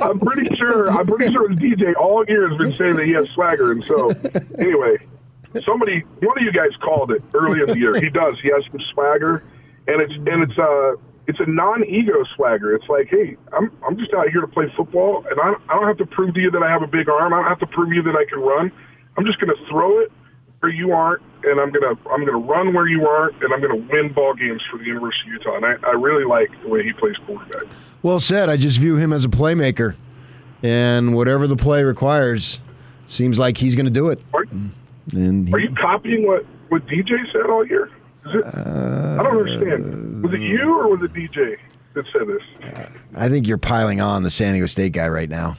I'm 0.00 0.20
pretty 0.20 0.54
sure. 0.56 0.90
I'm 0.90 1.06
pretty 1.06 1.32
sure 1.32 1.44
it 1.44 1.50
was 1.50 1.58
DJ 1.58 1.94
all 1.96 2.24
year 2.26 2.48
has 2.48 2.58
been 2.58 2.76
saying 2.76 2.96
that 2.96 3.06
he 3.06 3.12
has 3.12 3.28
swagger, 3.30 3.72
and 3.72 3.84
so 3.84 4.10
anyway, 4.58 4.96
somebody, 5.64 6.00
one 6.20 6.38
of 6.38 6.44
you 6.44 6.52
guys 6.52 6.76
called 6.80 7.10
it 7.10 7.22
early 7.34 7.60
in 7.60 7.66
the 7.66 7.78
year. 7.78 7.98
He 8.00 8.10
does. 8.10 8.38
He 8.40 8.48
has 8.48 8.64
some 8.70 8.80
swagger, 8.92 9.44
and 9.86 10.00
it's 10.00 10.14
and 10.14 10.42
it's 10.42 10.58
a 10.58 10.96
it's 11.26 11.40
a 11.40 11.46
non-ego 11.46 12.24
swagger. 12.34 12.74
It's 12.74 12.88
like, 12.88 13.08
hey, 13.08 13.36
I'm 13.52 13.70
I'm 13.86 13.96
just 13.98 14.12
out 14.14 14.28
here 14.28 14.40
to 14.40 14.46
play 14.46 14.72
football, 14.76 15.24
and 15.30 15.40
I 15.40 15.54
I 15.68 15.78
don't 15.78 15.86
have 15.86 15.98
to 15.98 16.06
prove 16.06 16.34
to 16.34 16.40
you 16.40 16.50
that 16.50 16.62
I 16.62 16.70
have 16.70 16.82
a 16.82 16.86
big 16.86 17.08
arm. 17.08 17.32
I 17.32 17.36
don't 17.40 17.48
have 17.48 17.60
to 17.60 17.66
prove 17.66 17.90
to 17.90 17.94
you 17.96 18.02
that 18.02 18.16
I 18.16 18.24
can 18.24 18.40
run. 18.40 18.72
I'm 19.16 19.24
just 19.24 19.40
going 19.40 19.54
to 19.54 19.66
throw 19.68 20.00
it 20.00 20.12
where 20.60 20.72
you 20.72 20.92
aren't, 20.92 21.22
and 21.44 21.60
I'm 21.60 21.70
gonna 21.70 21.94
I'm 22.10 22.24
gonna 22.24 22.38
run 22.38 22.72
where 22.74 22.86
you 22.86 23.06
aren't, 23.06 23.42
and 23.42 23.52
I'm 23.52 23.60
gonna 23.60 23.76
win 23.76 24.12
ball 24.12 24.34
games 24.34 24.62
for 24.70 24.78
the 24.78 24.84
University 24.84 25.28
of 25.30 25.34
Utah. 25.34 25.56
And 25.56 25.66
I, 25.66 25.76
I 25.86 25.92
really 25.92 26.24
like 26.24 26.50
the 26.62 26.68
way 26.68 26.82
he 26.82 26.92
plays 26.92 27.16
quarterback. 27.26 27.64
Well 28.02 28.20
said. 28.20 28.48
I 28.48 28.56
just 28.56 28.78
view 28.78 28.96
him 28.96 29.12
as 29.12 29.24
a 29.24 29.28
playmaker, 29.28 29.94
and 30.62 31.14
whatever 31.14 31.46
the 31.46 31.56
play 31.56 31.84
requires, 31.84 32.60
seems 33.06 33.38
like 33.38 33.58
he's 33.58 33.74
going 33.74 33.86
to 33.86 33.92
do 33.92 34.08
it. 34.10 34.20
Are, 34.32 34.44
and 35.12 35.46
he, 35.46 35.54
are 35.54 35.58
you 35.58 35.74
copying 35.74 36.26
what 36.26 36.44
what 36.68 36.86
DJ 36.86 37.30
said 37.32 37.46
all 37.46 37.66
year? 37.66 37.90
Is 38.26 38.34
it? 38.34 38.44
Uh, 38.44 39.18
I 39.20 39.22
don't 39.22 39.38
understand. 39.38 40.05
Was 40.22 40.34
it 40.34 40.40
you 40.40 40.78
or 40.78 40.88
was 40.88 41.02
it 41.02 41.12
DJ 41.12 41.58
that 41.94 42.04
said 42.12 42.28
this? 42.28 42.88
I 43.14 43.28
think 43.28 43.46
you're 43.46 43.58
piling 43.58 44.00
on 44.00 44.22
the 44.22 44.30
San 44.30 44.52
Diego 44.52 44.66
State 44.66 44.92
guy 44.92 45.08
right 45.08 45.28
now, 45.28 45.56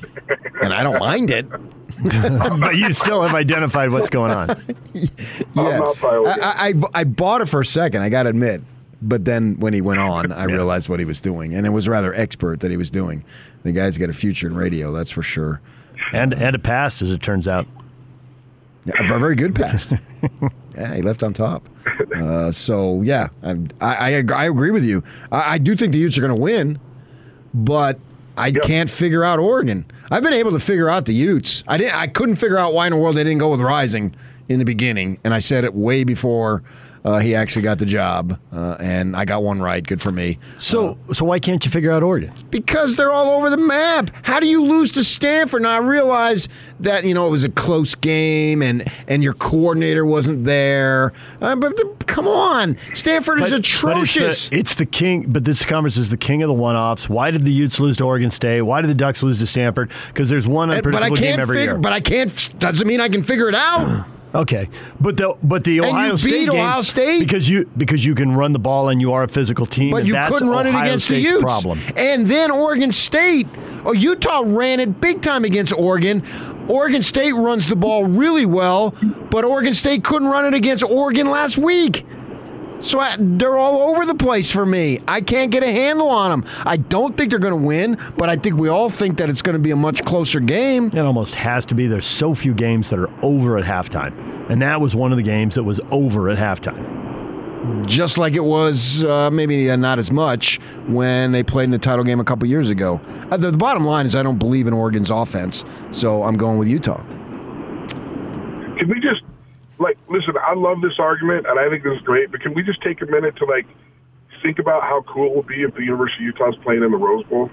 and 0.62 0.74
I 0.74 0.84
don't 0.84 1.00
mind 1.00 1.30
it. 1.30 1.48
but 2.60 2.76
you 2.76 2.94
still 2.94 3.24
have 3.24 3.34
identified 3.34 3.92
what's 3.92 4.10
going 4.10 4.32
on. 4.32 4.50
yes, 4.94 6.04
I, 6.04 6.74
I, 6.74 6.74
I 6.94 7.04
bought 7.04 7.42
it 7.42 7.48
for 7.48 7.62
a 7.62 7.66
second. 7.66 8.04
I 8.04 8.10
got 8.10 8.24
to 8.24 8.30
admit, 8.30 8.62
but 9.02 9.26
then 9.26 9.60
when 9.60 9.74
he 9.74 9.82
went 9.82 10.00
on, 10.00 10.32
I 10.32 10.40
yeah. 10.48 10.56
realized 10.56 10.90
what 10.90 11.00
he 11.00 11.06
was 11.06 11.20
doing, 11.20 11.56
and 11.56 11.66
it 11.66 11.72
was 11.72 11.88
rather 11.88 12.14
expert 12.14 12.60
that 12.60 12.70
he 12.72 12.78
was 12.78 12.92
doing. 12.92 13.24
The 13.64 13.72
guy's 13.72 13.98
got 13.98 14.10
a 14.10 14.14
future 14.14 14.48
in 14.48 14.56
radio, 14.56 14.92
that's 14.92 15.12
for 15.12 15.24
sure. 15.24 15.60
And 16.14 16.34
and 16.34 16.56
a 16.56 16.60
past, 16.60 17.02
as 17.02 17.12
it 17.12 17.22
turns 17.22 17.48
out. 17.48 17.68
A 19.00 19.04
very 19.04 19.36
good 19.36 19.54
past. 19.54 19.94
Yeah, 20.78 20.96
he 20.96 21.02
left 21.02 21.24
on 21.24 21.34
top. 21.34 21.68
Uh, 22.16 22.52
so 22.52 23.02
yeah, 23.02 23.30
I, 23.44 23.58
I, 23.82 24.24
I 24.34 24.46
agree 24.46 24.72
with 24.72 24.84
you. 24.84 25.04
I, 25.32 25.54
I 25.54 25.58
do 25.58 25.76
think 25.76 25.92
the 25.94 25.98
Utes 25.98 26.18
are 26.18 26.22
going 26.22 26.34
to 26.34 26.40
win, 26.40 26.80
but 27.54 28.00
I 28.38 28.48
yep. 28.48 28.64
can't 28.64 28.90
figure 28.90 29.24
out 29.24 29.40
Oregon. 29.40 29.86
I've 30.12 30.24
been 30.24 30.34
able 30.34 30.52
to 30.52 30.60
figure 30.60 30.90
out 30.90 31.06
the 31.06 31.14
Utes. 31.14 31.64
I 31.68 31.78
didn't. 31.78 31.96
I 31.96 32.08
couldn't 32.08 32.36
figure 32.36 32.58
out 32.58 32.74
why 32.74 32.88
in 32.88 32.92
the 32.92 32.98
world 32.98 33.16
they 33.16 33.24
didn't 33.24 33.40
go 33.40 33.50
with 33.50 33.62
Rising 33.62 34.16
in 34.50 34.60
the 34.60 34.66
beginning, 34.66 35.20
and 35.24 35.34
I 35.34 35.40
said 35.40 35.64
it 35.64 35.74
way 35.74 36.04
before 36.04 36.64
uh, 37.08 37.20
he 37.20 37.34
actually 37.36 37.62
got 37.62 37.80
the 37.80 37.86
job, 37.86 38.38
uh, 38.52 38.76
and 38.82 39.16
I 39.16 39.24
got 39.24 39.42
one 39.42 39.62
right. 39.62 39.82
Good 39.82 40.02
for 40.02 40.12
me. 40.12 40.40
So, 40.60 40.98
uh, 41.10 41.14
so 41.14 41.24
why 41.24 41.40
can't 41.40 41.64
you 41.64 41.72
figure 41.72 41.90
out 41.90 42.04
Oregon? 42.04 42.34
Because 42.50 42.98
they're 42.98 43.14
all 43.14 43.30
over 43.30 43.50
the 43.50 43.56
map. 43.56 44.12
How 44.24 44.42
do 44.42 44.48
you 44.48 44.62
lose 44.62 44.92
to 44.92 45.06
Stanford? 45.06 45.62
Now 45.62 45.76
I 45.76 45.78
realize 45.78 46.50
that 46.82 47.06
you 47.06 47.14
know 47.14 47.26
it 47.26 47.30
was 47.30 47.46
a 47.46 47.50
close 47.50 47.96
game, 47.96 48.62
and 48.62 48.86
and 49.08 49.24
your 49.24 49.34
coordinator 49.34 50.06
wasn't 50.06 50.44
there. 50.44 51.14
Uh, 51.40 51.56
but 51.56 51.78
the, 51.78 51.96
come 52.08 52.28
on, 52.28 52.78
Stanford 52.94 53.40
but, 53.40 53.46
is 53.46 53.52
atrocious. 53.54 54.48
It's 54.48 54.50
the, 54.50 54.58
it's 54.58 54.76
the, 54.76 54.86
king. 54.86 55.32
But 55.32 55.46
this 55.46 55.64
conference 55.64 55.96
is 55.96 56.10
the 56.10 56.18
king 56.18 56.44
of 56.44 56.50
the 56.50 56.54
one-offs. 56.54 57.08
Why 57.08 57.32
did 57.32 57.46
the 57.46 57.54
Utes 57.54 57.80
lose 57.80 57.96
to 57.98 58.04
Oregon 58.04 58.32
State? 58.32 58.64
Why 58.64 58.82
did 58.82 58.90
the 58.90 58.96
Ducks 58.96 59.24
lose 59.24 59.40
to 59.40 59.48
Stanford? 59.48 59.92
Because 60.08 60.30
there's 60.30 60.46
one 60.46 60.72
unpredictable 60.72 61.16
game 61.16 61.40
every 61.40 61.56
figure, 61.56 61.74
year. 61.76 61.80
But 61.80 61.94
I 61.94 62.02
can't. 62.02 62.60
Doesn't 62.60 62.86
mean 62.86 63.00
I 63.00 63.08
can 63.08 63.24
figure 63.24 63.48
it 63.48 63.56
out. 63.56 64.08
Okay, 64.36 64.70
but 65.00 65.18
the 65.18 65.36
but 65.42 65.64
the 65.64 65.78
and 65.80 65.88
Ohio 65.88 66.16
State 66.16 66.48
game, 66.48 66.50
Ohio 66.50 66.82
State 66.82 67.20
because 67.20 67.50
you 67.50 67.70
because 67.78 68.06
you 68.06 68.14
can 68.14 68.34
run 68.34 68.54
the 68.54 68.60
ball 68.60 68.90
and 68.90 69.00
you 69.00 69.14
are 69.14 69.24
a 69.24 69.28
physical 69.28 69.66
team. 69.66 69.92
But 69.92 70.06
you 70.06 70.14
couldn't 70.28 70.50
run 70.50 70.68
Ohio 70.68 70.82
it 70.82 70.88
against 70.88 71.06
State's 71.06 71.26
the 71.26 71.32
Utes. 71.32 71.44
problem. 71.44 71.80
And 71.96 72.28
then 72.28 72.52
Oregon 72.52 72.92
State, 72.92 73.48
oh 73.86 73.94
Utah 73.94 74.44
ran 74.46 74.80
it 74.80 75.00
big 75.00 75.22
time 75.22 75.46
against 75.46 75.74
Oregon. 75.74 76.24
Oregon 76.68 77.02
State 77.02 77.32
runs 77.32 77.68
the 77.68 77.78
ball 77.78 78.06
really 78.06 78.46
well, 78.46 78.94
but 79.30 79.46
Oregon 79.46 79.74
State 79.74 80.04
couldn't 80.04 80.28
run 80.28 80.46
it 80.46 80.54
against 80.54 80.84
Oregon 80.84 81.30
last 81.30 81.58
week. 81.58 82.06
So 82.80 83.00
I, 83.00 83.16
they're 83.20 83.58
all 83.58 83.90
over 83.90 84.06
the 84.06 84.16
place 84.16 84.52
for 84.52 84.66
me. 84.66 85.00
I 85.08 85.22
can't 85.22 85.52
get 85.52 85.64
a 85.64 85.72
handle 85.72 86.10
on 86.10 86.30
them. 86.30 86.50
I 86.64 86.78
don't 86.78 87.18
think 87.18 87.32
they're 87.32 87.40
going 87.40 87.60
to 87.60 87.68
win, 87.68 87.98
but 88.18 88.30
I 88.30 88.36
think 88.36 88.58
we 88.58 88.70
all 88.70 88.90
think 88.90 89.18
that 89.18 89.30
it's 89.30 89.42
going 89.42 89.54
to 89.54 89.62
be 89.62 89.72
a 89.72 89.76
much 89.76 90.06
closer 90.06 90.40
game. 90.40 90.88
It 90.88 91.00
almost 91.00 91.36
has 91.36 91.66
to 91.68 91.76
be. 91.76 91.88
There's 91.88 92.06
so 92.06 92.36
few 92.36 92.54
games 92.54 92.90
that 92.92 93.00
are 93.00 93.10
over 93.24 93.58
at 93.58 93.66
halftime, 93.66 94.50
and 94.50 94.62
that 94.62 94.80
was 94.80 94.96
one 94.96 95.12
of 95.12 95.18
the 95.18 95.24
games 95.24 95.56
that 95.56 95.64
was 95.64 95.80
over 95.90 96.30
at 96.30 96.38
halftime. 96.38 97.86
Just 97.88 98.18
like 98.18 98.34
it 98.34 98.44
was, 98.44 99.04
uh, 99.04 99.32
maybe 99.32 99.76
not 99.76 99.98
as 99.98 100.12
much 100.12 100.62
when 100.86 101.32
they 101.32 101.44
played 101.44 101.66
in 101.66 101.72
the 101.72 101.80
title 101.80 102.06
game 102.06 102.20
a 102.20 102.24
couple 102.24 102.48
years 102.48 102.70
ago. 102.70 103.02
Uh, 103.32 103.38
the, 103.38 103.52
the 103.52 103.58
bottom 103.58 103.84
line 103.84 104.06
is, 104.06 104.16
I 104.16 104.24
don't 104.24 104.38
believe 104.38 104.68
in 104.68 104.74
Oregon's 104.74 105.10
offense, 105.10 105.66
so 105.92 106.24
I'm 106.24 106.38
going 106.38 106.60
with 106.60 106.68
Utah. 106.68 107.02
Can 108.78 108.88
we 108.88 109.00
just 109.00 109.24
like, 109.80 109.98
listen, 110.10 110.36
I 110.42 110.54
love 110.54 110.82
this 110.82 111.00
argument, 111.00 111.46
and 111.48 111.60
I 111.60 111.70
think 111.70 111.84
this 111.84 111.96
is 111.98 112.02
great. 112.02 112.32
But 112.32 112.42
can 112.42 112.54
we 112.54 112.64
just 112.64 112.82
take 112.82 113.02
a 113.02 113.06
minute 113.06 113.36
to 113.38 113.46
like 113.46 113.68
think 114.42 114.60
about 114.60 114.84
how 114.84 115.02
cool 115.04 115.32
it 115.32 115.36
would 115.36 115.48
be 115.48 115.64
if 115.64 115.74
the 115.76 115.84
University 115.84 116.24
of 116.28 116.36
Utah 116.36 116.50
is 116.50 116.56
playing 116.58 116.84
in 116.84 116.92
the 116.92 116.98
Rose 116.98 117.26
Bowl? 117.26 117.50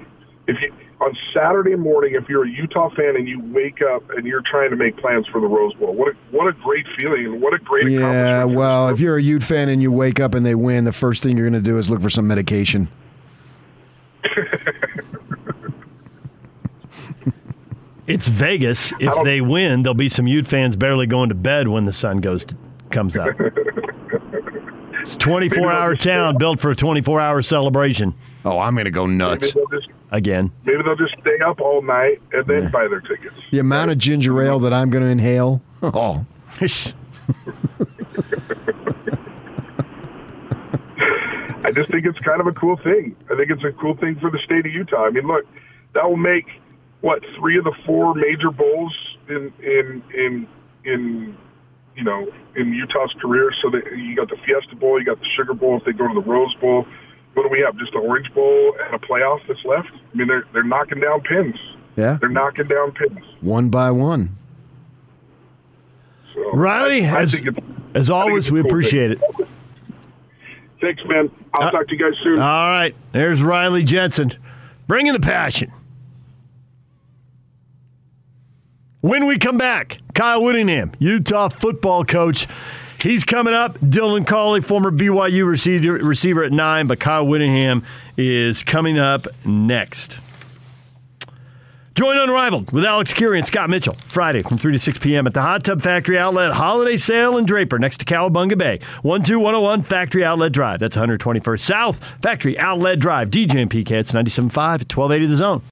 If 0.47 0.61
you 0.61 0.73
on 1.01 1.17
Saturday 1.33 1.75
morning, 1.75 2.15
if 2.15 2.29
you're 2.29 2.45
a 2.45 2.49
Utah 2.49 2.89
fan 2.91 3.17
and 3.17 3.29
you 3.29 3.41
wake 3.41 3.83
up 3.83 4.09
and 4.11 4.27
you're 4.27 4.43
trying 4.43 4.71
to 4.71 4.77
make 4.77 4.97
plans 4.97 5.27
for 5.27 5.41
the 5.41 5.47
Rose 5.47 5.75
Bowl, 5.75 5.95
what 5.95 6.09
a, 6.09 6.17
what 6.31 6.47
a 6.47 6.53
great 6.53 6.87
feeling 6.97 7.27
and 7.27 7.43
what 7.43 7.53
a 7.53 7.59
great 7.59 7.91
yeah. 7.91 8.45
Well, 8.45 8.89
if 8.89 9.01
you're 9.01 9.17
a 9.17 9.23
Ute 9.23 9.43
fan 9.43 9.69
and 9.69 9.83
you 9.83 9.93
wake 9.93 10.21
up 10.21 10.35
and 10.35 10.47
they 10.47 10.55
win, 10.55 10.85
the 10.85 10.93
first 10.93 11.23
thing 11.23 11.37
you're 11.37 11.49
going 11.49 11.63
to 11.63 11.69
do 11.69 11.79
is 11.79 11.91
look 11.91 12.01
for 12.01 12.11
some 12.11 12.27
medication. 12.27 12.89
It's 18.07 18.29
Vegas. 18.29 18.93
If 19.01 19.25
they 19.25 19.40
win, 19.40 19.83
there'll 19.83 19.95
be 19.95 20.11
some 20.11 20.27
Ute 20.27 20.47
fans 20.47 20.77
barely 20.77 21.07
going 21.07 21.31
to 21.31 21.35
bed 21.35 21.69
when 21.69 21.87
the 21.87 21.93
sun 21.93 22.21
goes 22.21 22.45
to, 22.45 22.57
comes 22.90 23.17
up. 23.17 23.29
it's 25.01 25.17
24 25.17 25.73
hour 25.73 25.97
town 25.97 26.37
built 26.37 26.61
for 26.61 26.71
a 26.71 26.77
24 26.77 27.21
hour 27.21 27.40
celebration. 27.40 28.14
Oh, 28.45 28.59
I'm 28.59 28.75
going 28.75 28.85
to 28.85 28.90
go 28.90 29.07
nuts. 29.07 29.55
Just, 29.71 29.88
Again. 30.11 30.53
Maybe 30.64 30.83
they'll 30.83 30.97
just 30.97 31.17
stay 31.21 31.40
up 31.45 31.62
all 31.62 31.81
night 31.81 32.21
and 32.33 32.47
then 32.47 32.64
yeah. 32.64 32.69
buy 32.69 32.88
their 32.88 33.01
tickets. 33.01 33.35
The 33.51 33.59
amount 33.59 33.90
of 33.90 33.99
ginger 33.99 34.40
ale 34.43 34.59
that 34.61 34.75
I'm 34.75 34.90
going 34.90 35.05
to 35.05 35.11
inhale. 35.11 35.62
Oh. 35.83 36.25
I 36.61 36.67
just 41.73 41.90
think 41.90 42.07
it's 42.07 42.19
kind 42.21 42.40
of 42.40 42.47
a 42.47 42.53
cool 42.53 42.77
thing. 42.79 43.14
I 43.31 43.37
think 43.37 43.51
it's 43.51 43.64
a 43.64 43.73
cool 43.73 43.95
thing 43.97 44.17
for 44.19 44.31
the 44.31 44.38
state 44.38 44.64
of 44.64 44.73
Utah. 44.73 45.05
I 45.05 45.11
mean, 45.11 45.27
look, 45.27 45.45
that 45.93 46.09
will 46.09 46.17
make– 46.17 46.47
what 47.05 47.23
three 47.37 47.59
of 47.59 47.64
the 47.64 47.75
four 47.85 48.14
major 48.14 48.51
bowls 48.51 48.95
in 49.29 49.53
in 49.62 50.03
in 50.14 50.49
in 50.85 51.37
you 51.97 52.03
know 52.05 52.27
in 52.57 52.73
Utah's 52.73 53.12
career. 53.21 53.53
So 53.61 53.69
that 53.71 53.83
you 53.97 54.17
got 54.17 54.31
the 54.31 54.37
Fiesta 54.45 54.75
Bowl, 54.75 54.99
you 54.99 55.05
got 55.05 55.21
the 55.21 55.29
Sugar 55.37 55.53
Bowl. 55.55 55.77
If 55.77 55.85
they 55.85 55.93
go 55.93 56.09
to 56.09 56.14
the 56.14 56.23
Rose 56.27 56.55
Bowl, 56.55 56.87
what 57.35 57.43
do 57.43 57.49
we 57.51 57.61
have? 57.61 57.77
Just 57.77 57.93
the 57.93 57.99
Orange 57.99 58.33
Bowl 58.33 58.75
and 58.87 58.95
a 58.95 58.99
playoff 58.99 59.40
that's 59.47 59.64
left. 59.67 59.90
I 59.93 60.17
mean, 60.17 60.29
they're 60.29 60.45
they're 60.55 60.64
knocking 60.64 61.01
down 61.01 61.21
pins. 61.21 61.57
Yeah. 61.97 62.17
They're 62.21 62.31
knocking 62.31 62.69
down 62.69 62.93
pins. 62.93 63.19
One 63.43 63.69
by 63.69 63.90
one. 63.90 64.37
So 66.35 66.51
Riley, 66.53 67.05
I, 67.07 67.19
I 67.19 67.21
as, 67.23 67.40
as 67.95 68.11
always, 68.11 68.51
we 68.51 68.61
cool 68.62 68.71
appreciate 68.71 69.19
thing. 69.21 69.29
it. 69.40 69.49
Thanks, 70.81 71.03
man. 71.07 71.31
I'll 71.55 71.69
Uh, 71.69 71.71
talk 71.71 71.87
to 71.88 71.97
you 71.97 72.01
guys 72.11 72.19
soon. 72.23 72.38
All 72.38 72.69
right, 72.71 72.95
there's 73.12 73.43
Riley 73.43 73.85
Jensen, 73.85 74.33
bringing 74.88 75.12
the 75.12 75.21
passion. 75.21 75.71
When 79.05 79.27
we 79.27 79.37
come 79.37 79.59
back, 79.59 79.99
Kyle 80.14 80.43
Whittingham, 80.43 80.93
Utah 80.99 81.51
football 81.51 82.07
coach. 82.07 82.47
He's 83.03 83.23
coming 83.23 83.53
up. 83.53 83.79
Dylan 83.81 84.27
Collie, 84.27 84.62
former 84.62 84.90
BYU 84.90 85.47
receiver, 85.47 85.93
receiver 85.93 86.43
at 86.43 86.53
nine, 86.53 86.87
but 86.87 87.01
Kyle 87.01 87.27
Whittingham 87.27 87.83
is 88.17 88.62
coming 88.62 88.99
up 88.99 89.27
next. 89.45 90.19
Join 91.95 92.17
Unrivaled 92.17 92.73
with 92.73 92.87
Alex 92.87 93.12
Kirry 93.12 93.37
and 93.37 93.47
Scott 93.47 93.69
Mitchell 93.69 93.95
Friday 94.07 94.40
from 94.40 94.57
3 94.57 94.73
to 94.73 94.79
6 94.79 94.99
p.m. 95.01 95.27
at 95.27 95.35
the 95.35 95.43
Hot 95.43 95.62
Tub 95.64 95.83
Factory 95.83 96.17
Outlet 96.17 96.53
Holiday 96.53 96.97
Sale 96.97 97.37
in 97.37 97.45
Draper 97.45 97.79
next 97.79 97.99
to 97.99 98.07
Cowabunga 98.07 98.57
Bay. 98.57 98.79
12101 99.03 99.83
Factory 99.83 100.25
Outlet 100.25 100.53
Drive. 100.53 100.81
That's 100.81 100.97
121st 100.97 101.61
South 101.61 102.03
Factory 102.23 102.59
Outlet 102.59 103.01
Drive. 103.01 103.29
DJ 103.29 103.61
and 103.61 103.71
PK, 103.71 103.90
it's 103.90 104.12
97.5 104.12 104.47
at 104.47 104.97
1280 104.97 105.27
The 105.27 105.37
Zone. 105.37 105.62